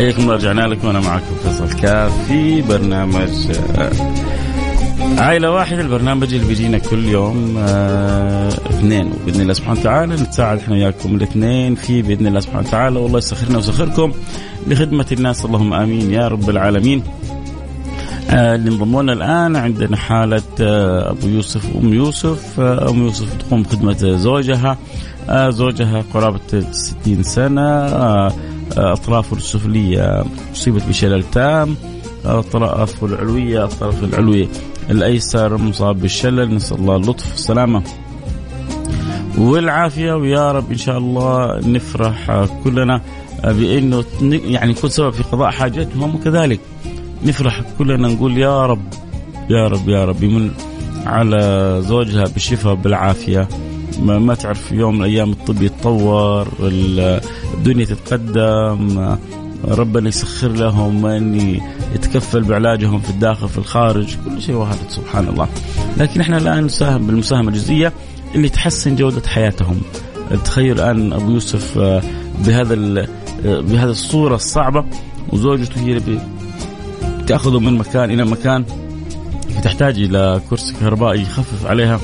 حياكم 0.00 0.22
الله 0.22 0.34
رجعنا 0.34 0.60
لكم 0.60 0.86
وأنا 0.86 1.00
معكم 1.00 1.34
فيصل 1.42 1.72
كاف 1.72 2.26
في 2.28 2.62
برنامج 2.62 3.30
آه، 3.78 3.90
عائلة 5.22 5.50
واحدة 5.50 5.80
البرنامج 5.80 6.34
اللي 6.34 6.46
بيجينا 6.46 6.78
كل 6.78 7.04
يوم 7.04 7.54
آه، 7.58 8.48
اثنين. 8.48 9.12
وباذن 9.12 9.40
الله 9.40 9.52
سبحانه 9.52 9.80
وتعالى 9.80 10.14
نتساعد 10.14 10.58
إحنا 10.58 10.74
وياكم 10.74 11.14
الاثنين 11.14 11.74
في 11.74 12.02
بإذن 12.02 12.26
الله 12.26 12.40
سبحانه 12.40 12.68
وتعالى. 12.68 12.98
والله 12.98 13.18
يسخرنا 13.18 13.56
ويسخركم 13.56 14.12
لخدمة 14.66 15.06
الناس. 15.12 15.44
اللهم 15.44 15.74
آمين 15.74 16.12
يا 16.12 16.28
رب 16.28 16.50
العالمين. 16.50 17.02
آه، 18.30 18.54
اللي 18.54 18.70
انضموا 18.70 19.02
لنا 19.02 19.12
الآن 19.12 19.56
عندنا 19.56 19.96
حالة 19.96 20.42
أبو 21.10 21.28
يوسف 21.28 21.76
وام 21.76 21.94
يوسف، 21.94 22.60
أم 22.60 23.02
يوسف 23.02 23.36
تقوم 23.36 23.62
بخدمة 23.62 24.16
زوجها. 24.16 24.78
زوجها 25.48 26.04
قرابة 26.14 26.64
60 26.70 27.22
سنة. 27.22 28.30
اطرافه 28.76 29.36
السفلية 29.36 30.24
أصيبت 30.52 30.82
بشلل 30.88 31.24
تام. 31.30 31.76
اطرافه 32.24 33.06
العلوية 33.06 33.64
الطرف 33.64 34.04
العلوي 34.04 34.48
الأيسر 34.90 35.56
مصاب 35.56 36.00
بالشلل. 36.00 36.54
نسأل 36.54 36.76
الله 36.76 36.96
اللطف 36.96 37.30
والسلامة 37.30 37.82
والعافية. 39.38 40.12
ويا 40.12 40.52
رب 40.52 40.70
إن 40.70 40.78
شاء 40.78 40.98
الله 40.98 41.60
نفرح 41.68 42.46
كلنا 42.64 43.00
بإنه 43.44 44.04
يعني 44.22 44.72
نكون 44.72 44.90
سبب 44.90 45.10
في 45.10 45.22
قضاء 45.22 45.50
حاجتهم. 45.50 46.14
وكذلك 46.14 46.60
نفرح 47.24 47.60
كلنا 47.78 48.08
نقول 48.08 48.38
يا 48.38 48.66
رب 48.66 48.82
يا 49.50 49.68
رب 49.68 49.88
يا 49.88 50.04
رب 50.04 50.22
يمن 50.22 50.50
على 51.06 51.76
زوجها 51.86 52.24
بالشفاء 52.24 52.74
بالعافيه 52.74 53.48
ما, 53.98 54.18
ما 54.18 54.34
تعرف 54.34 54.72
يوم 54.72 54.94
من 54.94 55.04
الأيام 55.04 55.30
الطب 55.30 55.62
يتطور 55.62 56.48
الدنيا 57.54 57.84
تتقدم 57.84 59.16
ربنا 59.64 60.08
يسخر 60.08 60.48
لهم 60.48 61.06
إني 61.06 61.62
يتكفل 61.94 62.42
بعلاجهم 62.42 63.00
في 63.00 63.10
الداخل 63.10 63.48
في 63.48 63.58
الخارج 63.58 64.16
كل 64.24 64.42
شيء 64.42 64.54
وارد 64.54 64.76
سبحان 64.88 65.28
الله. 65.28 65.48
لكن 65.96 66.20
إحنا 66.20 66.36
الآن 66.38 66.64
نساهم 66.64 67.06
بالمساهمة 67.06 67.48
الجزئية 67.48 67.92
اللي 68.34 68.48
تحسن 68.48 68.96
جودة 68.96 69.28
حياتهم. 69.28 69.80
تخيل 70.44 70.80
الآن 70.80 71.12
أبو 71.12 71.30
يوسف 71.30 71.78
آه، 71.78 72.02
بهذا 72.46 72.74
آه، 72.74 73.60
بهذه 73.60 73.90
الصورة 73.90 74.34
الصعبة 74.34 74.84
وزوجته 75.32 75.80
هي 75.80 75.96
اللي 75.96 76.20
تاخذه 77.26 77.58
من 77.58 77.78
مكان 77.78 78.10
إلى 78.10 78.24
مكان 78.24 78.64
تحتاج 79.62 79.98
إلى 79.98 80.40
كرسي 80.50 80.74
كهربائي 80.80 81.22
يخفف 81.22 81.66
عليها. 81.66 82.00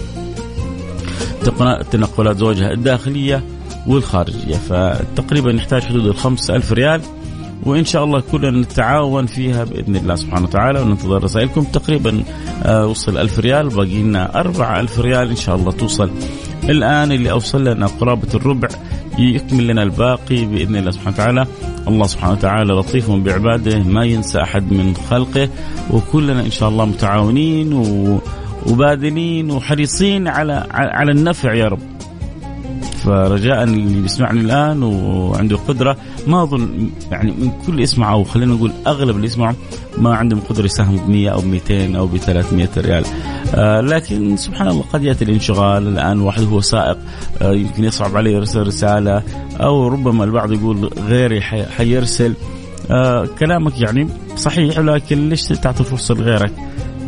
تنقلات 1.90 2.36
زوجها 2.38 2.72
الداخلية 2.72 3.42
والخارجية. 3.86 4.56
فتقريبا 4.56 5.52
نحتاج 5.52 5.82
حدود 5.82 6.06
الخمس 6.06 6.50
ألف 6.50 6.72
ريال 6.72 7.00
وإن 7.62 7.84
شاء 7.84 8.04
الله 8.04 8.20
كلنا 8.32 8.60
نتعاون 8.60 9.26
فيها 9.26 9.64
بإذن 9.64 9.96
الله 9.96 10.14
سبحانه 10.14 10.44
وتعالى 10.44 10.80
وننتظر 10.80 11.24
رسائلكم. 11.24 11.64
تقريبا 11.64 12.22
آه، 12.62 12.86
وصل 12.86 13.18
ألف 13.18 13.38
ريال 13.38 13.68
باقي 13.68 14.02
لنا 14.02 14.40
أربعة 14.40 14.80
ألف 14.80 15.00
ريال 15.00 15.28
إن 15.28 15.36
شاء 15.36 15.56
الله 15.56 15.72
توصل 15.72 16.10
الآن. 16.64 17.12
اللي 17.12 17.30
أوصل 17.30 17.64
لنا 17.64 17.86
قرابة 17.86 18.28
الربع 18.34 18.68
يكمل 19.18 19.66
لنا 19.66 19.82
الباقي 19.82 20.44
بإذن 20.44 20.76
الله 20.76 20.90
سبحانه 20.90 21.14
وتعالى. 21.16 21.46
الله 21.88 22.06
سبحانه 22.06 22.32
وتعالى 22.32 22.72
لطيف 22.72 23.10
بعباده 23.10 23.78
ما 23.78 24.04
ينسى 24.04 24.42
أحد 24.42 24.72
من 24.72 24.94
خلقه 25.10 25.48
وكلنا 25.90 26.40
إن 26.40 26.50
شاء 26.50 26.68
الله 26.68 26.84
متعاونين 26.84 27.72
و 27.72 28.20
وباذلين 28.70 29.50
وحريصين 29.50 30.28
على 30.28 30.66
على 30.70 31.12
النفع 31.12 31.54
يا 31.54 31.68
رب. 31.68 31.78
فرجاء 33.04 33.62
اللي 33.62 34.00
بيسمعني 34.02 34.40
الآن 34.40 34.82
وعنده 34.82 35.56
قدرة 35.56 35.96
ما 36.26 36.42
أظن 36.42 36.90
يعني 37.10 37.30
من 37.30 37.52
كل 37.66 37.80
يسمع 37.80 38.12
أو 38.12 38.24
خلينا 38.24 38.54
نقول 38.54 38.72
أغلب 38.86 39.16
اللي 39.16 39.26
يسمعوا 39.26 39.54
ما 39.98 40.14
عندهم 40.14 40.40
قدرة 40.40 40.64
يساهموا 40.64 41.06
ب 41.06 41.10
100 41.10 41.30
أو 41.30 41.40
200 41.40 41.96
أو 41.96 42.06
ب 42.06 42.16
300 42.16 42.68
ريال. 42.76 43.04
آه 43.54 43.80
لكن 43.80 44.36
سبحان 44.36 44.68
الله 44.68 44.84
قد 44.92 45.04
يأتي 45.04 45.24
الانشغال. 45.24 45.88
الآن 45.88 46.20
واحد 46.20 46.42
هو 46.42 46.60
سائق 46.60 46.98
آه 47.42 47.52
يمكن 47.52 47.84
يصعب 47.84 48.16
عليه 48.16 48.36
يرسل 48.36 48.66
رسالة 48.66 49.22
أو 49.60 49.88
ربما 49.88 50.24
البعض 50.24 50.52
يقول 50.52 50.90
غيري 51.08 51.40
حيرسل. 51.76 52.34
آه 52.90 53.28
كلامك 53.38 53.80
يعني 53.80 54.08
صحيح 54.36 54.78
لكن 54.78 55.28
ليش 55.28 55.42
تعطي 55.42 55.84
فرصة 55.84 56.14
لغيرك؟ 56.14 56.52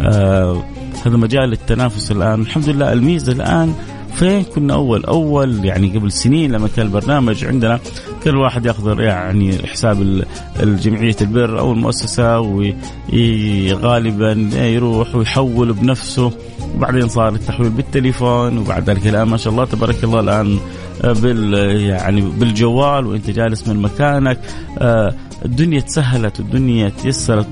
آه 0.00 0.64
هذا 1.06 1.16
مجال 1.16 1.52
التنافس 1.52 2.12
الآن. 2.12 2.40
الحمد 2.40 2.68
لله 2.68 2.92
الميزة 2.92 3.32
الآن 3.32 3.74
فين؟ 4.14 4.42
كنا 4.42 4.74
أول 4.74 5.04
أول 5.04 5.64
يعني 5.64 5.98
قبل 5.98 6.12
سنين 6.12 6.52
لما 6.52 6.68
كان 6.76 6.86
البرنامج 6.86 7.44
عندنا 7.44 7.80
كل 8.24 8.36
واحد 8.36 8.66
ياخذ 8.66 9.00
يعني 9.00 9.58
حساب 9.66 10.24
الجمعية 10.62 11.16
البر 11.20 11.58
أو 11.58 11.72
المؤسسة 11.72 12.40
وغالبا 12.40 14.32
يروح 14.54 15.14
ويحول 15.14 15.72
بنفسه. 15.72 16.32
وبعدين 16.74 17.08
صار 17.08 17.28
التحويل 17.28 17.70
بالتليفون 17.70 18.58
وبعد 18.58 18.90
ذلك 18.90 19.06
الآن 19.06 19.28
ما 19.28 19.36
شاء 19.36 19.52
الله 19.52 19.64
تبارك 19.64 20.04
الله 20.04 20.20
الآن 20.20 20.58
بال 21.04 21.54
يعني 21.80 22.20
بالجوال 22.20 23.06
وأنت 23.06 23.30
جالس 23.30 23.68
من 23.68 23.82
مكانك. 23.82 24.40
آه، 24.78 25.14
الدنيا 25.44 25.80
تسهلت 25.80 26.40
والدنيا 26.40 26.88
تيسرت 26.88 27.46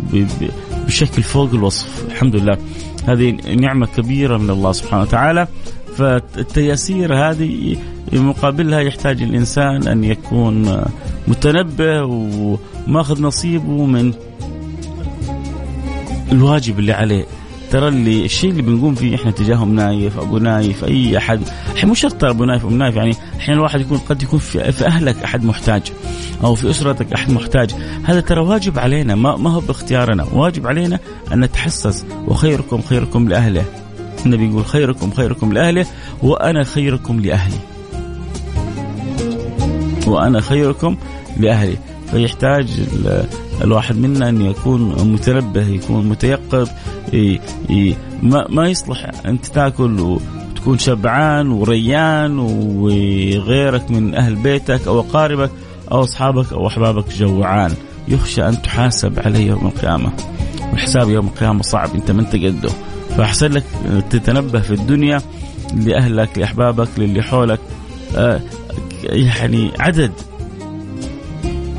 بشكل 0.86 1.22
فوق 1.22 1.50
الوصف. 1.54 2.04
الحمد 2.08 2.36
لله. 2.36 2.58
هذه 3.06 3.30
نعمة 3.54 3.86
كبيرة 3.86 4.36
من 4.36 4.50
الله 4.50 4.72
سبحانه 4.72 5.02
وتعالى. 5.02 5.48
فالتياسير 5.96 7.14
هذه 7.14 7.76
مقابلها 8.12 8.80
يحتاج 8.80 9.22
الإنسان 9.22 9.88
أن 9.88 10.04
يكون 10.04 10.82
متنبه 11.28 12.04
وماخذ 12.04 13.22
نصيبه 13.22 13.86
من 13.86 14.12
الواجب 16.32 16.78
اللي 16.78 16.92
عليه. 16.92 17.24
ترى 17.70 17.88
اللي 17.88 18.24
الشيء 18.24 18.50
اللي 18.50 18.62
بنقوم 18.62 18.94
فيه 18.94 19.14
إحنا 19.14 19.30
تجاههم 19.30 19.74
نايف 19.74 20.18
أبو 20.18 20.38
نايف 20.38 20.84
أي 20.84 21.18
أحد. 21.18 21.40
مو 21.84 21.94
شرط 21.94 22.24
أبو 22.24 22.44
نايف 22.44 22.66
ام 22.66 22.78
نايف 22.78 22.96
يعني 22.96 23.14
أحيانا 23.36 23.58
الواحد 23.60 23.80
يكون 23.80 23.98
قد 23.98 24.22
يكون 24.22 24.38
في, 24.38 24.72
في 24.72 24.86
أهلك 24.86 25.22
أحد 25.24 25.44
محتاج 25.44 25.82
أو 26.44 26.54
في 26.54 26.70
أسرتك 26.70 27.12
أحد 27.12 27.32
محتاج. 27.32 27.70
هذا 28.04 28.20
ترى 28.20 28.40
واجب 28.40 28.78
علينا 28.78 29.14
ما, 29.14 29.36
ما 29.36 29.50
هو 29.50 29.60
باختيارنا. 29.60 30.24
واجب 30.32 30.66
علينا 30.66 30.98
أن 31.32 31.40
نتحسس 31.40 32.04
وخيركم 32.26 32.82
خيركم 32.82 33.28
لأهله. 33.28 33.64
النبي 34.26 34.48
يقول 34.48 34.66
خيركم 34.66 35.10
خيركم 35.10 35.52
لأهله 35.52 35.86
وأنا 36.22 36.64
خيركم 36.64 37.20
لأهلي. 37.20 37.58
وأنا 40.06 40.40
خيركم 40.40 40.96
لأهلي. 41.36 41.76
فيحتاج 42.10 42.68
الواحد 43.62 43.96
منا 43.96 44.28
أن 44.28 44.40
يكون 44.40 45.12
متنبه 45.12 45.66
يكون 45.66 46.08
متيقظ 46.08 46.68
ما, 48.22 48.46
ما 48.48 48.68
يصلح. 48.68 49.10
أنت 49.26 49.46
تاكل 49.46 50.00
وتكون 50.00 50.78
شبعان 50.78 51.48
وريان 51.48 52.38
وغيرك 52.38 53.90
من 53.90 54.14
أهل 54.14 54.34
بيتك 54.34 54.86
أو 54.86 55.00
أقاربك 55.00 55.50
أو 55.92 56.02
أصحابك 56.02 56.52
أو 56.52 56.66
أحبابك 56.66 57.12
جوعان. 57.12 57.74
يخشى 58.08 58.48
أن 58.48 58.62
تحاسب 58.62 59.18
عليه 59.18 59.46
يوم 59.46 59.66
القيامة. 59.66 60.12
والحساب 60.72 61.10
يوم 61.10 61.26
القيامة 61.26 61.62
صعب. 61.62 61.94
أنت 61.94 62.10
ما 62.10 62.20
أنت 62.20 62.36
قده. 62.36 62.70
فأحسن 63.16 63.52
لك 63.52 63.64
تتنبه 64.10 64.60
في 64.60 64.74
الدنيا 64.74 65.20
لأهلك 65.74 66.38
لأحبابك 66.38 66.88
للي 66.98 67.22
حولك. 67.22 67.60
آه، 68.16 68.40
يعني 69.04 69.70
عدد. 69.78 70.12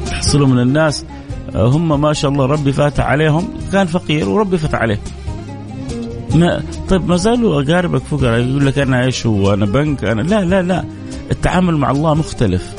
تحصلوا 0.05 0.47
من 0.47 0.59
الناس. 0.59 1.05
آه، 1.55 1.67
هم 1.67 2.01
ما 2.01 2.13
شاء 2.13 2.31
الله 2.31 2.45
ربي 2.45 2.71
فاتح 2.71 3.05
عليهم. 3.05 3.47
كان 3.71 3.87
فقير 3.87 4.29
وربي 4.29 4.57
فتح 4.57 4.79
عليه. 4.79 4.99
ما 6.37 6.63
طيب 6.89 7.09
ما 7.09 7.15
زالوا 7.17 7.61
أقاربك 7.61 8.01
فقراء 8.01 8.39
يقول 8.39 8.65
لك 8.65 8.79
أنا 8.79 9.03
إيش 9.03 9.25
هو؟ 9.25 9.53
أنا 9.53 9.65
بنك؟ 9.65 10.03
أنا 10.03 10.21
لا 10.21 10.45
لا 10.45 10.61
لا. 10.61 10.83
التعامل 11.31 11.77
مع 11.77 11.91
الله 11.91 12.13
مختلف. 12.13 12.73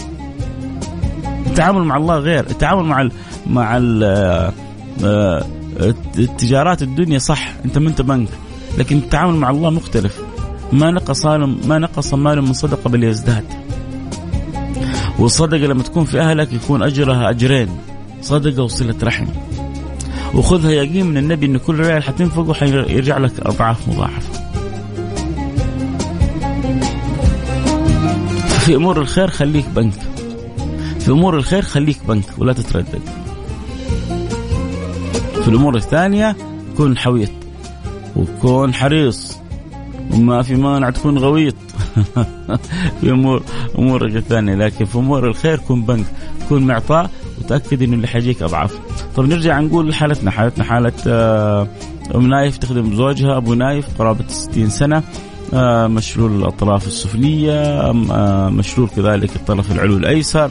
التعامل 1.47 1.83
مع 1.83 1.97
الله 1.97 2.18
غير. 2.18 2.47
التعامل 2.51 2.85
مع 2.85 3.01
ال 3.01 3.12
مع 3.47 3.77
ال 3.77 4.03
آه، 5.05 5.44
التجارات 6.18 6.83
الدنيا 6.83 7.18
صح. 7.18 7.53
أنت 7.64 7.79
ما 7.79 7.88
أنت 7.88 8.03
بنك. 8.03 8.29
لكن 8.79 8.97
التعامل 8.97 9.35
مع 9.35 9.51
الله 9.51 9.71
مختلف. 9.71 10.23
ما 10.73 10.90
نقص 10.90 11.27
ما 11.27 11.79
نقص 11.79 12.14
مال 12.14 12.42
من 12.42 12.53
صدقه 12.53 12.90
بل 12.90 13.05
يزداد 13.05 13.44
والصدقه 15.18 15.66
لما 15.66 15.83
تكون 15.83 16.05
في 16.05 16.21
أهلك 16.21 16.53
يكون 16.53 16.83
أجرها 16.83 17.31
أجرين. 17.31 17.68
صدقة 18.23 18.62
وصلة 18.62 18.94
رحم. 19.03 19.27
وخذها 20.35 20.71
يقين 20.71 21.07
من 21.07 21.17
النبي 21.17 21.47
إن 21.47 21.57
كل 21.57 21.81
ريال 21.81 22.03
حتنفقه 22.03 22.55
حيرجع 22.55 23.19
لك 23.19 23.41
أضعاف 23.41 23.88
مضاعفه 23.88 24.49
في 28.69 28.77
أمور 28.77 29.01
الخير 29.01 29.29
خليك 29.29 29.69
بنك. 29.69 29.95
في 30.99 31.11
أمور 31.11 31.37
الخير 31.37 31.62
خليك 31.62 31.99
بنك 32.09 32.25
ولا 32.38 32.53
تتردد. 32.53 33.03
في 35.43 35.49
الأمور 35.49 35.77
الثانية 35.77 36.37
كن 36.79 36.99
حويط 36.99 37.31
وكون 38.17 38.75
حريص 38.75 39.38
وما 40.12 40.43
في 40.43 40.55
مانع 40.55 40.91
تكون 40.91 41.19
غويط. 41.19 41.55
في 43.01 43.11
امور 43.11 43.43
أمورك 43.79 44.17
الثانية 44.17 44.55
لكن 44.55 44.85
في 44.85 44.99
أمور 44.99 45.29
الخير 45.29 45.59
كن 45.59 45.83
بنك. 45.83 46.07
كن 46.49 46.62
معطاء 46.62 47.11
وتأكد 47.38 47.83
إنه 47.83 47.95
اللي 47.95 48.07
حيجيك 48.07 48.43
أضعاف. 48.43 48.79
طب 49.18 49.28
نرجع 49.28 49.61
نقول 49.61 49.94
حالتنا. 49.94 50.31
حالتنا 50.31 50.64
حالة 50.64 50.92
آه، 51.07 51.68
أم 52.14 52.26
نايف 52.26 52.57
تخدم 52.57 52.94
زوجها 52.94 53.37
أبو 53.37 53.54
نايف 53.54 53.87
قرابة 53.98 54.24
60 54.28 54.70
سنة 54.70 55.02
آه، 55.54 55.87
مشلول 55.87 56.37
الأطراف 56.37 56.87
السفلية 56.87 57.81
آه، 57.81 58.50
مشلول 58.50 58.88
كذلك 58.88 59.37
الطرف 59.37 59.72
العلوي 59.72 59.96
الأيسر 59.96 60.50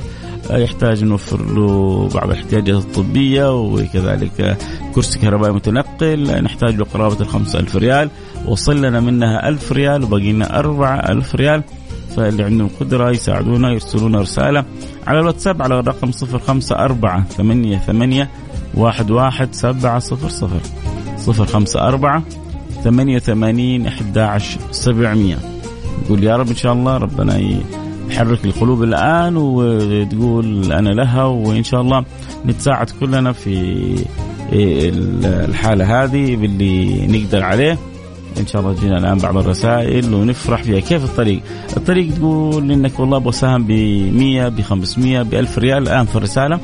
يحتاج 0.49 1.03
نوفر 1.03 1.45
له 1.53 2.09
بعض 2.13 2.29
الاحتياجات 2.29 2.83
الطبية 2.83 3.61
وكذلك 3.61 4.57
كرسي 4.95 5.19
كهربائي 5.19 5.53
متنقل 5.53 6.43
نحتاج 6.43 6.75
له 6.75 6.85
قرابة 6.85 7.21
الخمسة 7.21 7.59
ألف 7.59 7.75
ريال. 7.75 8.09
وصل 8.45 8.81
لنا 8.81 8.99
منها 8.99 9.49
ألف 9.49 9.71
ريال 9.71 10.03
وبقي 10.03 10.31
لنا 10.31 10.59
أربعة 10.59 10.97
ألف 10.97 11.35
ريال. 11.35 11.63
فاللي 12.15 12.43
عندهم 12.43 12.69
قدرة 12.79 13.11
يساعدونا 13.11 13.71
يرسلونا 13.71 14.21
رسالة 14.21 14.65
على 15.07 15.19
الواتساب 15.19 15.61
على 15.61 15.79
الرقم 15.79 16.11
صفر 16.11 16.39
خمسة 16.39 16.75
أربعة 16.75 17.23
ثمانية 17.23 17.77
ثمانية 17.77 18.29
واحد 18.77 19.11
واحد 19.11 19.55
سبعة 19.55 19.99
صفر 19.99 20.29
صفر. 20.29 20.59
صفر 21.17 21.45
خمسة 21.45 21.87
أربعة 21.87 22.23
ثمانية 22.83 23.19
ثمانين 23.19 23.87
أحد 23.87 24.17
عشر 24.17 24.59
سبعمية. 24.71 25.37
يقول 26.05 26.23
يا 26.23 26.35
رب 26.35 26.47
إن 26.47 26.55
شاء 26.55 26.73
الله 26.73 26.97
ربنا 26.97 27.59
تحرك 28.09 28.45
القلوب 28.45 28.83
الآن 28.83 29.37
وتقول 29.37 30.71
أنا 30.71 30.89
لها 30.89 31.23
وإن 31.23 31.63
شاء 31.63 31.81
الله 31.81 32.05
نتساعد 32.45 32.89
كلنا 32.99 33.31
في 33.31 34.05
الحالة 34.53 36.03
هذه 36.03 36.35
باللي 36.35 37.07
نقدر 37.07 37.43
عليه. 37.43 37.77
إن 38.39 38.47
شاء 38.47 38.61
الله 38.61 38.73
تجينا 38.73 38.97
الآن 38.97 39.17
بعض 39.17 39.37
الرسائل 39.37 40.13
ونفرح 40.13 40.63
فيها. 40.63 40.79
كيف 40.79 41.03
الطريق؟ 41.03 41.41
الطريق 41.77 42.13
تقول 42.13 42.71
إنك 42.71 42.99
والله 42.99 43.31
سهم 43.31 43.63
ب 43.63 43.71
100 43.71 44.47
ب 44.47 44.61
500 44.61 45.21
ب 45.21 45.33
1000 45.33 45.57
ريال. 45.57 45.83
الآن 45.83 46.05
في 46.05 46.15
الرسالة 46.15 46.59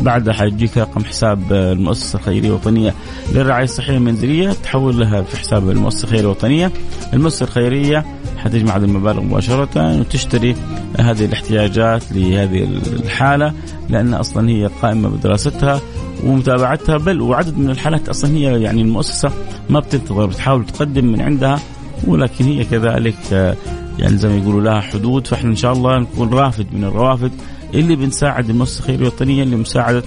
بعدها 0.00 0.34
حيجيك 0.34 0.78
رقم 0.78 1.04
حساب 1.04 1.52
المؤسسة 1.52 2.18
الخيرية 2.18 2.48
الوطنية 2.48 2.94
للرعاية 3.32 3.64
الصحية 3.64 3.96
المنزلية. 3.96 4.52
تحول 4.52 5.00
لها 5.00 5.22
في 5.22 5.36
حساب 5.36 5.70
المؤسسة 5.70 6.04
الخيرية 6.04 6.20
الوطنية. 6.22 6.72
المؤسسة 7.12 7.44
الخيرية 7.44 8.04
حتجمع 8.38 8.76
هذه 8.76 8.84
المبالغ 8.84 9.20
مباشرة 9.20 9.98
وتشتري 10.00 10.56
هذه 11.00 11.24
الاحتياجات 11.24 12.12
لهذه 12.12 12.68
الحالة 12.92 13.52
لأن 13.88 14.14
أصلا 14.14 14.48
هي 14.48 14.70
قائمة 14.82 15.08
بدراستها 15.08 15.80
ومتابعتها. 16.24 16.96
بل 16.96 17.20
وعدد 17.20 17.58
من 17.58 17.70
الحالات 17.70 18.08
أصلا 18.08 18.30
هي 18.30 18.62
يعني 18.62 18.82
المؤسسة 18.82 19.30
ما 19.70 19.80
بتنتظر 19.80 20.26
بتحاول 20.26 20.66
تقدم 20.66 21.04
من 21.04 21.20
عندها 21.20 21.60
ولكن 22.06 22.44
هي 22.44 22.64
كذلك 22.64 23.56
يعني 23.98 24.16
زي 24.16 24.28
ما 24.28 24.36
يقولوا 24.36 24.60
لها 24.60 24.80
حدود. 24.80 25.26
فإحنا 25.26 25.50
إن 25.50 25.56
شاء 25.56 25.72
الله 25.72 25.98
نكون 25.98 26.28
رافد 26.28 26.66
من 26.72 26.84
الروافد. 26.84 27.32
اللي 27.74 27.96
بنساعد 27.96 28.50
المؤسسة 28.50 28.94
الوطنية 28.94 29.44
لمساعده 29.44 30.02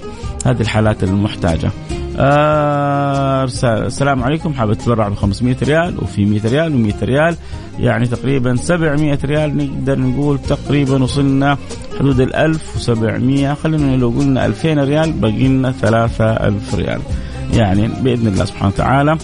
هذه 0.45 0.62
الحالات 0.62 1.04
المحتاجة. 1.04 1.71
آه 2.19 3.43
السلام 3.63 4.23
عليكم. 4.23 4.54
حاب 4.54 4.69
أتبرع 4.71 5.08
ب 5.10 5.15
500 5.15 5.56
ريال 5.63 6.04
وفي 6.04 6.25
100 6.25 6.41
ريال 6.45 6.93
و100 6.93 7.04
ريال 7.04 7.36
يعني 7.80 8.08
تقريبا 8.08 8.56
700 8.56 9.19
ريال 9.25 9.58
نقدر 9.58 9.99
نقول 9.99 10.39
تقريبا 10.39 11.04
وصلنا 11.04 11.58
حدود 11.99 12.19
ال 12.19 12.36
1700 12.36 13.54
خلينا 13.54 13.95
لو 13.95 14.10
قلنا 14.10 14.45
2000 14.45 14.73
ريال 14.84 15.12
باقي 15.12 15.47
لنا 15.47 15.71
3000 15.71 16.75
ريال. 16.75 17.01
يعني 17.54 17.88
بإذن 17.88 18.28
الله 18.28 18.45
سبحانه 18.45 18.67
وتعالى 18.75 19.17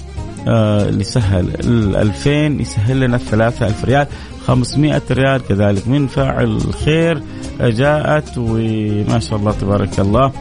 آه 0.47 0.89
اللي 0.89 1.03
سهل 1.03 1.49
ال 1.63 1.95
2000 1.95 2.29
يسهل 2.61 2.99
لنا 2.99 3.17
3000 3.17 3.85
ريال. 3.85 4.07
500 4.47 5.01
ريال 5.11 5.47
كذلك. 5.47 5.87
من 5.87 6.07
فاعل 6.07 6.57
الخير 6.57 7.21
جاءت 7.61 8.37
وما 8.37 9.19
شاء 9.19 9.39
الله 9.39 9.51
تبارك 9.51 9.99
الله 9.99 10.31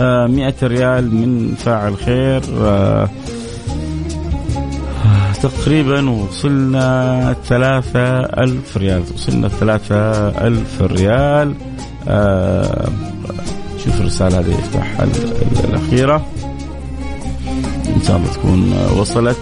آه 0.00 0.26
100 0.26 0.54
ريال 0.62 1.14
من 1.14 1.54
فاعل 1.54 1.96
خير 1.96 2.42
آه 2.62 3.08
تقريبا 5.42 6.10
وصلنا 6.10 7.36
ثلاثة 7.46 8.20
ألف 8.20 8.76
ريال. 8.76 9.02
وصلنا 9.14 9.48
ثلاثة 9.48 10.28
ألف 10.28 10.82
ريال. 10.82 11.54
آه 12.08 12.88
شوف 13.84 14.00
الرسالة 14.00 14.38
هذه 14.38 14.50
يفتحها 14.50 15.06
الأخيرة. 15.64 16.26
إن 17.96 18.02
شاء 18.06 18.16
الله 18.16 18.32
تكون 18.32 18.72
وصلت. 18.98 19.36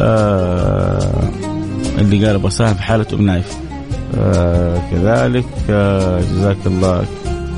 آه 0.00 1.51
اللي 1.98 2.26
قال 2.26 2.34
أبغى 2.34 2.50
في 2.74 2.82
حالة 2.82 3.06
أم 3.12 3.22
نايف. 3.26 3.56
آه 4.18 4.82
كذلك 4.90 5.44
آه 5.70 6.20
جزاك 6.20 6.56
الله 6.66 7.04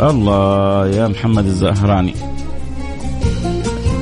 الله 0.01 0.87
يا 0.88 1.09
محمد 1.09 1.44
الزهراني. 1.47 2.14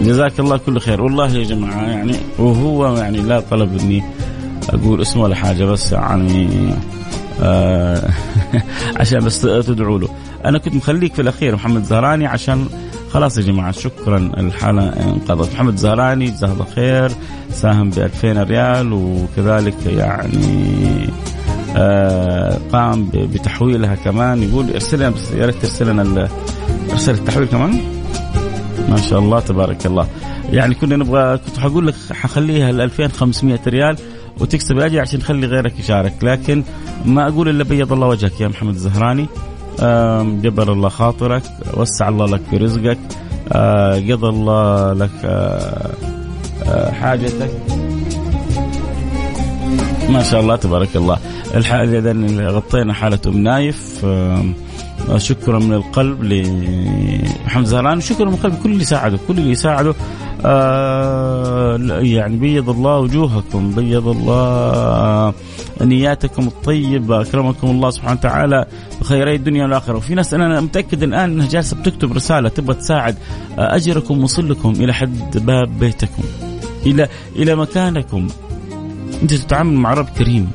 جزاك 0.02 0.40
الله 0.40 0.56
كل 0.56 0.80
خير. 0.80 1.02
والله 1.02 1.30
يا 1.32 1.44
جماعة 1.44 1.82
يعني 1.82 2.14
وهو 2.38 2.96
يعني 2.96 3.18
لا 3.18 3.40
طلب 3.40 3.78
إني 3.80 4.02
أقول 4.70 5.02
اسمه 5.02 5.22
ولا 5.22 5.34
حاجة 5.34 5.64
بس 5.64 5.92
يعني 5.92 6.74
آه 7.42 8.10
عشان 9.00 9.18
بس 9.20 9.40
تدعوا 9.42 9.98
له. 9.98 10.08
أنا 10.44 10.58
كنت 10.58 10.74
مخليك 10.74 11.14
في 11.14 11.22
الأخير 11.22 11.54
محمد 11.54 11.84
زهراني 11.84 12.26
عشان 12.26 12.66
خلاص 13.12 13.38
يا 13.38 13.42
جماعة 13.42 13.72
شكرا 13.72 14.32
الحالة 14.36 14.82
انقضت. 14.88 15.54
محمد 15.54 15.76
زهراني 15.76 16.24
جزاه 16.24 16.52
الله 16.52 16.64
خير 16.64 17.10
ساهم 17.50 17.90
ب 17.90 17.98
2000 17.98 18.42
ريال 18.42 18.92
وكذلك 18.92 19.86
يعني 19.86 21.08
آه 21.76 22.58
قام 22.72 23.08
بتحويلها 23.14 23.94
كمان. 23.94 24.42
يقول 24.42 24.70
ارسلنا 24.70 25.10
بس 25.10 25.30
يا 25.30 25.46
ريت 25.46 25.56
ترسل 25.56 25.90
لنا 25.90 26.28
ارسل 26.90 27.14
التحويل 27.14 27.46
كمان. 27.46 27.80
ما 28.88 28.96
شاء 28.96 29.18
الله 29.18 29.40
تبارك 29.40 29.86
الله. 29.86 30.08
يعني 30.52 30.74
كنا 30.74 30.96
نبغى 30.96 31.38
كنت 31.38 31.58
حقول 31.58 31.86
لك 31.86 31.94
حخليها 32.12 32.70
ال 32.70 32.80
2500 32.80 33.60
ريال 33.66 33.96
وتكسب 34.40 34.78
الأجر 34.78 35.00
عشان 35.00 35.18
تخلي 35.18 35.46
غيرك 35.46 35.78
يشارك. 35.78 36.14
لكن 36.22 36.64
ما 37.04 37.28
أقول 37.28 37.48
إلا 37.48 37.64
بيض 37.64 37.92
الله 37.92 38.06
وجهك 38.06 38.40
يا 38.40 38.48
محمد 38.48 38.74
الزهراني 38.74 39.26
جبر 40.42 40.72
الله 40.72 40.88
خاطرك 40.88 41.42
وسع 41.74 42.08
الله 42.08 42.26
لك 42.26 42.40
في 42.50 42.56
رزقك 42.56 42.98
آه، 43.52 43.94
قضى 43.94 44.28
الله 44.28 44.92
لك 44.92 45.10
آه، 45.24 45.90
آه، 46.66 46.90
حاجتك. 46.92 47.50
ما 50.08 50.22
شاء 50.22 50.40
الله 50.40 50.56
تبارك 50.56 50.96
الله. 50.96 51.18
الحالة 51.54 51.98
إذا 51.98 52.12
غطينا 52.50 52.94
حالة 52.94 53.18
أم 53.26 53.38
نايف 53.38 54.06
شكرا 55.16 55.58
من 55.58 55.72
القلب 55.72 56.22
لمحمد 56.24 57.64
زهران 57.64 58.00
شكرا 58.00 58.24
من 58.24 58.34
القلب 58.34 58.54
كل 58.62 58.72
اللي 58.72 58.84
ساعده 58.84 59.18
كل 59.28 59.38
اللي 59.38 59.54
ساعده. 59.54 59.94
آه 60.44 61.78
يعني 62.00 62.36
بيض 62.36 62.70
الله 62.70 62.98
وجوهكم 62.98 63.74
بيض 63.74 64.08
الله 64.08 65.34
نياتكم 65.80 66.46
الطيبة 66.46 67.20
أكرمكم 67.20 67.70
الله 67.70 67.90
سبحانه 67.90 68.18
وتعالى 68.18 68.66
بخيري 69.00 69.34
الدنيا 69.34 69.62
والآخرة. 69.62 69.96
وفي 69.96 70.14
ناس 70.14 70.34
أنا 70.34 70.60
متأكد 70.60 71.02
الآن 71.02 71.30
أنها 71.30 71.48
جالسة 71.48 71.76
بتكتب 71.76 72.12
رسالة 72.12 72.48
تبغى 72.48 72.74
تساعد 72.74 73.16
أجركم 73.58 74.24
وصل 74.24 74.50
لكم 74.50 74.70
إلى 74.70 74.94
حد 74.94 75.38
باب 75.46 75.78
بيتكم 75.78 76.22
إلى 76.86 77.08
إلى 77.36 77.54
مكانكم. 77.54 78.28
أنت 79.22 79.34
تتعامل 79.34 79.74
مع 79.74 79.94
رب 79.94 80.08
كريم 80.18 80.50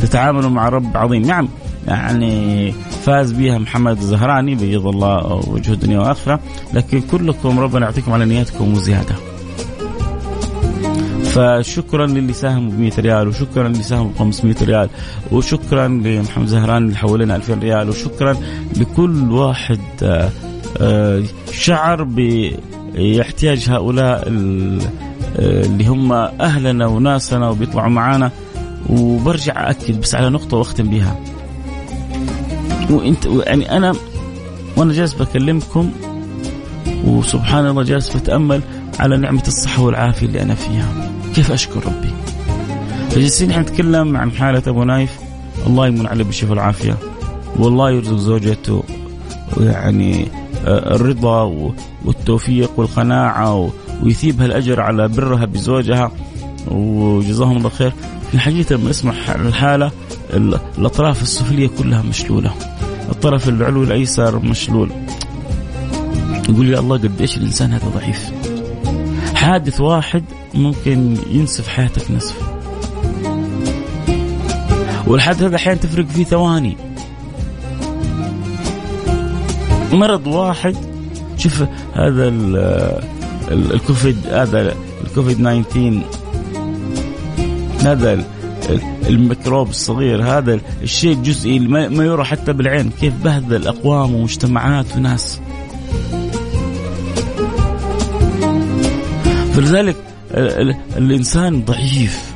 تتعامل 0.00 0.48
مع 0.48 0.68
رب 0.68 0.96
عظيم. 0.96 1.22
نعم 1.22 1.48
يعني 1.88 2.74
فاز 3.02 3.32
بها 3.32 3.58
محمد 3.58 3.98
الزهراني 3.98 4.54
بيض 4.54 4.86
الله 4.86 5.42
وجه 5.48 5.72
الدنيا 5.72 5.98
وآخرة. 5.98 6.40
لكن 6.74 7.00
كلكم 7.00 7.60
ربنا 7.60 7.86
يعطيكم 7.86 8.12
على 8.12 8.24
نياتكم 8.24 8.74
وزيادة. 8.74 9.14
فشكرا 11.24 12.06
للي 12.06 12.32
ساهم 12.32 12.70
ب 12.70 12.80
100 12.80 12.92
ريال 12.98 13.28
وشكرا 13.28 13.68
للي 13.68 13.82
ساهم 13.82 14.08
ب 14.08 14.18
500 14.18 14.54
ريال 14.62 14.88
وشكرا 15.32 15.88
لمحمد 15.88 16.46
زهران 16.46 16.84
اللي 16.84 16.96
حول 16.96 17.20
لنا 17.20 17.36
2000 17.36 17.58
ريال 17.58 17.88
وشكرا 17.88 18.36
لكل 18.76 19.32
واحد 19.32 19.80
آه، 20.02 20.30
آه، 20.80 21.22
شعر 21.52 22.02
باحتياج 22.02 23.70
هؤلاء 23.70 24.28
آه، 24.28 25.64
اللي 25.64 25.86
هم 25.86 26.12
أهلنا 26.12 26.86
وناسنا 26.86 27.48
وبيطلعوا 27.48 27.90
معانا. 27.90 28.30
وبرجع 28.90 29.70
اكد 29.70 30.00
بس 30.00 30.14
على 30.14 30.30
نقطة 30.30 30.56
وأختم 30.56 30.90
بها 30.90 31.16
وانت 32.90 33.26
يعني 33.26 33.76
أنا 33.76 33.94
وأنا 34.76 34.92
جالس 34.92 35.14
بكلمكم 35.14 35.90
وسبحان 37.04 37.66
الله 37.66 37.82
جالس 37.82 38.16
بتأمل 38.16 38.62
على 38.98 39.16
نعمة 39.16 39.42
الصحة 39.48 39.82
والعافية 39.82 40.26
اللي 40.26 40.42
أنا 40.42 40.54
فيها. 40.54 41.10
كيف 41.34 41.52
أشكر 41.52 41.86
ربي؟ 41.86 42.10
فجالسين 43.10 43.50
إحنا 43.50 43.62
نتكلم 43.62 44.16
عن 44.16 44.32
حالة 44.32 44.62
أبو 44.66 44.84
نايف. 44.84 45.18
الله 45.66 45.86
يمن 45.86 46.06
عليه 46.06 46.24
بالشفاء 46.24 46.50
والعافية. 46.50 46.96
والله 47.58 47.90
يرزق 47.90 48.16
زوجته 48.16 48.82
يعني 49.60 50.28
آه، 50.66 50.94
الرضا 50.94 51.42
والتوفيق 52.04 52.70
والقناعة 52.76 53.70
ويثيبها 54.02 54.46
الاجر 54.46 54.80
على 54.80 55.08
برها 55.08 55.44
بزوجها. 55.44 56.10
وجزاهم 56.70 57.56
الله 57.56 57.68
خير. 57.68 57.92
الحقيقة 58.34 58.74
لما 58.74 58.90
نسمع 58.90 59.12
الحالة 59.34 59.90
الأطراف 60.78 61.22
السفلية 61.22 61.70
كلها 61.78 62.02
مشلولة. 62.02 62.52
الطرف 63.10 63.48
العلوي 63.48 63.86
الأيسر 63.86 64.38
مشلول. 64.38 64.90
يقول 66.48 66.68
يا 66.68 66.78
الله 66.78 66.96
قد 66.96 67.20
إيش 67.20 67.36
الإنسان 67.36 67.72
هذا 67.72 67.88
ضعيف. 67.88 68.30
حادث 69.34 69.80
واحد 69.80 70.24
ممكن 70.54 71.16
ينسف 71.30 71.68
حياتك 71.68 72.10
نسف. 72.10 72.36
والحادث 75.06 75.42
هذا 75.42 75.56
أحيانا 75.56 75.80
تفرق 75.80 76.06
فيه 76.06 76.24
ثواني. 76.24 76.76
مرض 79.92 80.26
واحد 80.26 80.76
شوف 81.38 81.64
هذا 81.94 82.28
الكوفيد 83.50 84.16
هذا 84.26 84.74
الكوفيد 85.04 85.36
19 85.36 86.00
هذا 87.80 88.24
الميكروب 89.08 89.68
الصغير 89.68 90.24
هذا 90.24 90.60
الشيء 90.82 91.12
الجزئي 91.12 91.58
ما 91.58 92.04
يرى 92.04 92.24
حتى 92.24 92.52
بالعين. 92.52 92.90
كيف 93.00 93.14
بهذل 93.24 93.66
اقوام 93.66 94.14
ومجتمعات 94.14 94.96
وناس. 94.96 95.40
فلذلك 99.54 99.96
الإنسان 100.96 101.64
ضعيف. 101.64 102.32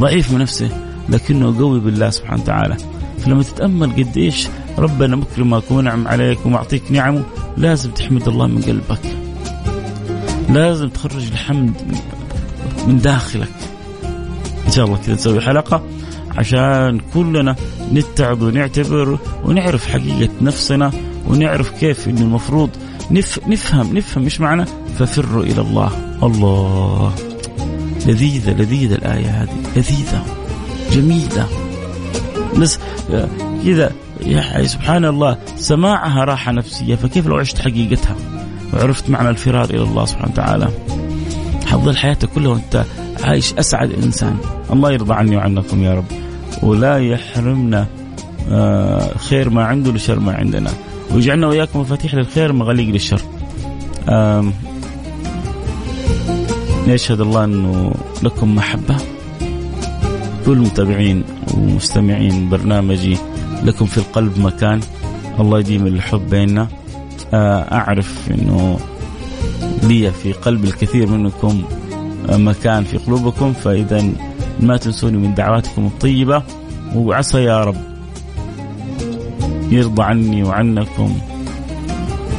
ضعيف 0.00 0.32
من 0.32 0.38
نفسه 0.38 0.70
لكنه 1.08 1.58
قوي 1.58 1.80
بالله 1.80 2.10
سبحانه 2.10 2.42
وتعالى. 2.42 2.76
فلما 3.18 3.42
تتأمل 3.42 3.92
قديش 3.92 4.48
ربنا 4.78 5.16
مكرمك 5.16 5.70
ومنعم 5.70 6.08
عليك 6.08 6.46
ومعطيك 6.46 6.82
نعمه 6.90 7.22
لازم 7.56 7.90
تحمد 7.90 8.28
الله 8.28 8.46
من 8.46 8.62
قلبك. 8.62 9.00
لازم 10.50 10.88
تخرج 10.88 11.26
الحمد 11.26 11.72
من 12.86 12.98
داخلك. 12.98 13.48
إن 14.68 14.72
شاء 14.72 14.84
الله 14.84 14.96
كذا 14.96 15.14
نسوي 15.14 15.40
حلقة 15.40 15.82
عشان 16.36 17.00
كلنا 17.14 17.56
نتعظ 17.92 18.42
ونعتبر 18.42 19.18
ونعرف 19.44 19.86
حقيقة 19.86 20.32
نفسنا 20.40 20.92
ونعرف 21.28 21.70
كيف 21.70 22.08
إنه 22.08 22.20
المفروض 22.20 22.70
نف 23.10 23.40
نفهم 23.48 23.96
نفهم 23.96 24.24
إيش 24.24 24.40
معنى 24.40 24.64
ففروا 24.98 25.42
إلى 25.42 25.60
الله. 25.60 25.90
الله. 26.22 27.14
لذيذة 28.06 28.50
لذيذة 28.50 28.94
الآية 28.94 29.26
هذه. 29.26 29.48
لذيذة. 29.76 30.22
جميلة. 30.92 31.48
بس 32.56 32.78
كذا 33.64 33.92
يا 34.26 34.66
سبحان 34.66 35.04
الله 35.04 35.38
سماعها 35.56 36.24
راحة 36.24 36.52
نفسية. 36.52 36.94
فكيف 36.94 37.26
لو 37.26 37.36
عشت 37.36 37.58
حقيقتها؟ 37.58 38.16
وعرفت 38.74 39.10
معنى 39.10 39.30
الفرار 39.30 39.70
إلى 39.70 39.82
الله 39.82 40.04
سبحانه 40.04 40.32
وتعالى؟ 40.32 40.68
حظل 41.66 41.96
حياتك 41.96 42.28
كلها 42.28 42.50
وأنت 42.50 42.84
عايش 43.24 43.54
أسعد 43.54 43.92
إنسان. 43.92 44.36
الله 44.72 44.92
يرضى 44.92 45.14
عني 45.14 45.36
وعنكم 45.36 45.82
يا 45.82 45.94
رب. 45.94 46.04
ولا 46.62 46.98
يحرمنا 46.98 47.86
آه، 48.50 49.16
خير 49.16 49.50
ما 49.50 49.64
عنده 49.64 49.92
لشر 49.92 50.20
ما 50.20 50.32
عندنا. 50.32 50.70
ويجعلنا 51.14 51.46
وإياكم 51.46 51.80
مفاتيح 51.80 52.14
للخير 52.14 52.52
مغاليق 52.52 52.88
للشر. 52.88 53.20
يشهد 56.86 57.20
الله 57.20 57.44
إنه 57.44 57.94
لكم 58.22 58.54
محبة. 58.54 58.96
كل 60.46 60.58
متابعين 60.58 61.24
ومستمعين 61.54 62.48
برنامجي 62.48 63.16
لكم 63.64 63.86
في 63.86 63.98
القلب 63.98 64.38
مكان. 64.38 64.80
الله 65.40 65.58
يديم 65.58 65.86
الحب 65.86 66.30
بيننا. 66.30 66.68
آه، 67.34 67.74
أعرف 67.74 68.30
إنه 68.30 68.78
لي 69.82 70.10
في 70.10 70.32
قلب 70.32 70.64
الكثير 70.64 71.06
منكم 71.06 71.62
مكان 72.30 72.84
في 72.84 72.98
قلوبكم 72.98 73.52
فإذا 73.52 74.08
ما 74.60 74.76
تنسوني 74.76 75.16
من 75.18 75.34
دعواتكم 75.34 75.86
الطيبة 75.86 76.42
وعسى 76.94 77.42
يا 77.44 77.64
رب 77.64 77.76
يرضى 79.70 80.02
عني 80.02 80.42
وعنكم 80.42 81.18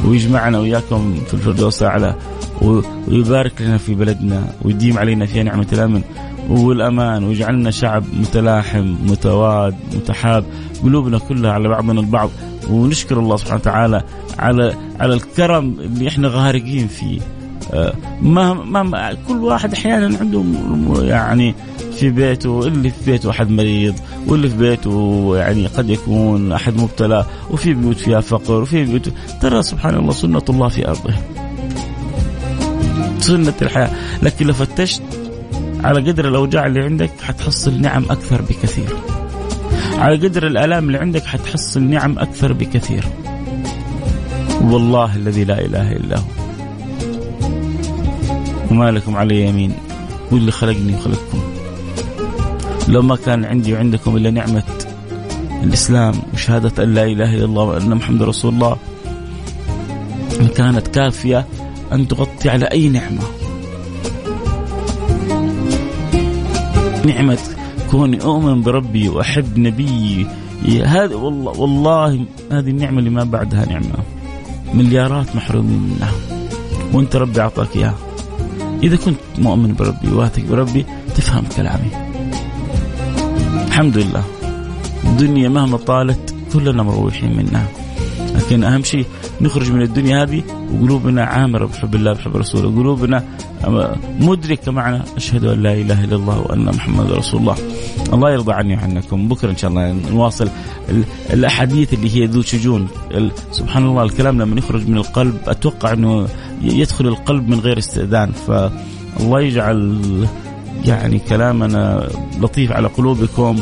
ويجمعنا 0.04 0.58
وإياكم 0.58 1.14
في 1.26 1.34
الفردوس 1.34 1.82
الأعلى 1.82 2.14
ويبارك 2.62 3.62
لنا 3.62 3.78
في 3.78 3.94
بلدنا 3.94 4.44
ويديم 4.62 4.98
علينا 4.98 5.26
فيها 5.26 5.42
نعمة 5.42 5.66
الأمن 5.72 6.02
والأمان 6.48 7.24
ويجعلنا 7.24 7.70
شعب 7.70 8.04
متلاحم 8.20 8.94
متواد 9.06 9.74
متحاب 9.94 10.44
قلوبنا 10.82 11.18
كلها 11.18 11.52
على 11.52 11.68
بعضنا 11.68 12.00
البعض. 12.00 12.30
ونشكر 12.70 13.18
الله 13.18 13.36
سبحانه 13.36 13.60
وتعالى 13.60 14.02
على 14.38 14.74
على 15.00 15.14
الكرم 15.14 15.76
اللي 15.80 16.08
إحنا 16.08 16.28
غارقين 16.28 16.88
فيه. 16.88 17.20
آه، 17.72 17.94
ما 18.22 18.52
ما 18.82 19.16
كل 19.28 19.36
واحد 19.36 19.72
أحيانا 19.72 20.18
عنده 20.18 20.44
يعني 21.02 21.54
في 22.00 22.10
بيته 22.10 22.66
اللي 22.66 22.90
في 22.90 23.10
بيته 23.10 23.30
أحد 23.30 23.50
مريض 23.50 23.94
واللي 24.26 24.48
في 24.48 24.56
بيته 24.56 25.32
يعني 25.36 25.66
قد 25.66 25.90
يكون 25.90 26.52
أحد 26.52 26.76
مبتلى 26.76 27.24
وفي 27.50 27.74
بيوت 27.74 27.96
فيها 27.96 28.20
فقر 28.20 28.62
وفي 28.62 28.84
بيوت 28.84 29.12
ترى 29.40 29.62
سبحان 29.62 29.94
الله 29.94 30.12
سنة 30.12 30.42
الله 30.48 30.68
في 30.68 30.88
أرضه. 30.88 31.14
سنة 33.18 33.54
الحياة. 33.62 33.90
لكن 34.22 34.46
لو 34.46 34.52
فتشت 34.52 35.02
على 35.84 36.10
قدر 36.10 36.28
الأوجاع 36.28 36.66
اللي 36.66 36.80
عندك 36.80 37.10
حتحصل 37.22 37.80
نعم 37.80 38.04
أكثر 38.04 38.42
بكثير. 38.42 38.88
على 39.98 40.28
قدر 40.28 40.46
الآلام 40.46 40.86
اللي 40.86 40.98
عندك 40.98 41.24
حتحصل 41.24 41.82
نعم 41.82 42.18
أكثر 42.18 42.52
بكثير. 42.52 43.04
والله 44.60 45.16
الذي 45.16 45.44
لا 45.44 45.60
إله 45.64 45.92
إلا 45.92 46.18
هو. 46.18 46.39
وما 48.70 48.90
لكم 48.90 49.16
علي 49.16 49.46
يمين. 49.46 49.72
واللي 50.32 50.50
خلقني 50.50 50.94
وخلقكم. 50.94 51.38
لو 52.88 53.02
ما 53.02 53.16
كان 53.16 53.44
عندي 53.44 53.74
وعندكم 53.74 54.16
إلا 54.16 54.30
نعمة 54.30 54.62
الإسلام 55.62 56.14
وشهادة 56.34 56.84
أن 56.84 56.94
لا 56.94 57.04
إله 57.04 57.34
إلا 57.34 57.44
الله 57.44 57.62
وأن 57.62 57.94
محمد 57.94 58.22
رسول 58.22 58.54
الله 58.54 58.76
كانت 60.56 60.88
كافية 60.88 61.46
أن 61.92 62.08
تغطي 62.08 62.50
على 62.50 62.64
أي 62.64 62.88
نعمة. 62.88 63.22
نعمة 67.06 67.38
كوني 67.90 68.22
أؤمن 68.22 68.62
بربي 68.62 69.08
وأحب 69.08 69.58
نبيي. 69.58 70.26
هذا 70.84 71.14
والله 71.14 71.52
والله 71.60 72.24
هذه 72.52 72.70
النعمة 72.70 72.98
اللي 72.98 73.10
ما 73.10 73.24
بعدها 73.24 73.66
نعمة. 73.66 73.98
مليارات 74.74 75.36
محرومين 75.36 75.82
منها. 75.82 76.12
وأنت 76.92 77.16
ربي 77.16 77.40
أعطاك 77.40 77.76
إياها. 77.76 78.09
إذا 78.82 78.96
كنت 78.96 79.20
مؤمن 79.38 79.74
بربي 79.74 80.08
واثق 80.08 80.42
بربي 80.42 80.86
تفهم 81.14 81.44
كلامي. 81.56 81.90
الحمد 83.66 83.98
لله. 83.98 84.24
الدنيا 85.04 85.48
مهما 85.48 85.76
طالت 85.76 86.34
كلنا 86.52 86.82
مروحين 86.82 87.36
منها. 87.36 87.66
لكن 88.34 88.64
أهم 88.64 88.82
شيء 88.82 89.06
نخرج 89.40 89.72
من 89.72 89.82
الدنيا 89.82 90.22
هذه 90.22 90.42
وقلوبنا 90.72 91.24
عامره 91.24 91.66
بحب 91.66 91.94
الله 91.94 92.12
بحب 92.12 92.36
رسوله. 92.36 92.68
قلوبنا 92.68 93.24
مدركه 94.20 94.72
معنا 94.72 95.04
أشهد 95.16 95.44
أن 95.44 95.62
لا 95.62 95.72
إله 95.72 96.04
إلا 96.04 96.16
الله 96.16 96.40
وأن 96.40 96.64
محمد 96.64 97.10
رسول 97.10 97.40
الله. 97.40 97.56
الله 98.12 98.30
يرضى 98.30 98.52
عني 98.52 98.74
وعنكم. 98.76 99.28
بكرة 99.28 99.50
إن 99.50 99.56
شاء 99.56 99.70
الله 99.70 99.92
نواصل 99.92 100.48
الأحاديث 101.32 101.94
اللي 101.94 102.16
هي 102.16 102.26
ذو 102.26 102.42
شجون. 102.42 102.88
سبحان 103.52 103.84
الله 103.86 104.02
الكلام 104.02 104.42
لما 104.42 104.58
يخرج 104.58 104.88
من 104.88 104.96
القلب 104.96 105.36
أتوقع 105.46 105.92
إنه 105.92 106.28
يدخل 106.62 107.06
القلب 107.06 107.48
من 107.48 107.60
غير 107.60 107.78
استئذان. 107.78 108.32
فالله 108.32 109.40
يجعل 109.40 110.00
يعني 110.84 111.18
كلامنا 111.18 112.08
لطيف 112.40 112.72
على 112.72 112.88
قلوبكم 112.88 113.60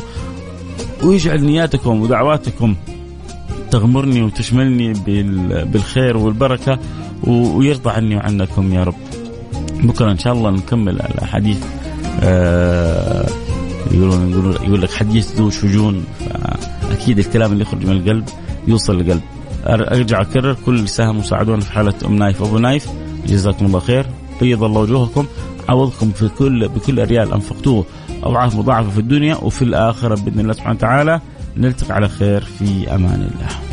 ويجعل 1.02 1.44
نياتكم 1.44 2.00
ودعواتكم 2.00 2.74
تغمرني 3.70 4.22
وتشملني 4.22 4.92
بالخير 5.64 6.16
والبركة 6.16 6.78
ويرضى 7.24 7.90
عني 7.90 8.16
وعنكم 8.16 8.72
يا 8.72 8.84
رب. 8.84 8.94
بكرة 9.82 10.10
إن 10.10 10.18
شاء 10.18 10.32
الله 10.32 10.50
نكمل 10.50 11.00
الحديث 11.00 11.64
آه 12.22 13.28
يقولون 13.90 14.30
يقولون 14.30 14.52
يقول 14.52 14.82
لك 14.82 14.92
حديث 14.92 15.36
ذو 15.36 15.50
شجون. 15.50 16.04
أكيد 16.90 17.18
الكلام 17.18 17.52
اللي 17.52 17.62
يخرج 17.62 17.86
من 17.86 17.92
القلب 17.92 18.24
يوصل 18.66 18.96
للقلب. 18.96 19.22
أرجع 19.66 20.20
أكرر 20.20 20.56
كل 20.66 20.88
سهم 20.88 21.18
وساعدونا 21.18 21.60
في 21.60 21.72
حالة 21.72 21.94
أم 22.04 22.16
نايف 22.16 22.42
ابو 22.42 22.58
نايف. 22.58 22.88
جزاكم 23.26 23.66
الله 23.66 23.80
خير. 23.80 24.06
بيض 24.40 24.64
الله 24.64 24.80
وجوهكم. 24.80 25.26
عوضكم 25.68 26.10
في 26.10 26.28
كل 26.28 26.68
بكل 26.68 27.04
ريال 27.04 27.32
أنفقتوه. 27.32 27.84
أضعاف 28.22 28.56
مضاعفة 28.56 28.90
في 28.90 28.98
الدنيا 28.98 29.36
وفي 29.36 29.62
الآخرة 29.62 30.14
بإذن 30.14 30.40
الله 30.40 30.52
سبحانه 30.52 30.76
وتعالى. 30.76 31.20
نلتقي 31.56 31.94
على 31.94 32.08
خير 32.08 32.40
في 32.40 32.94
أمان 32.94 33.30
الله. 33.34 33.67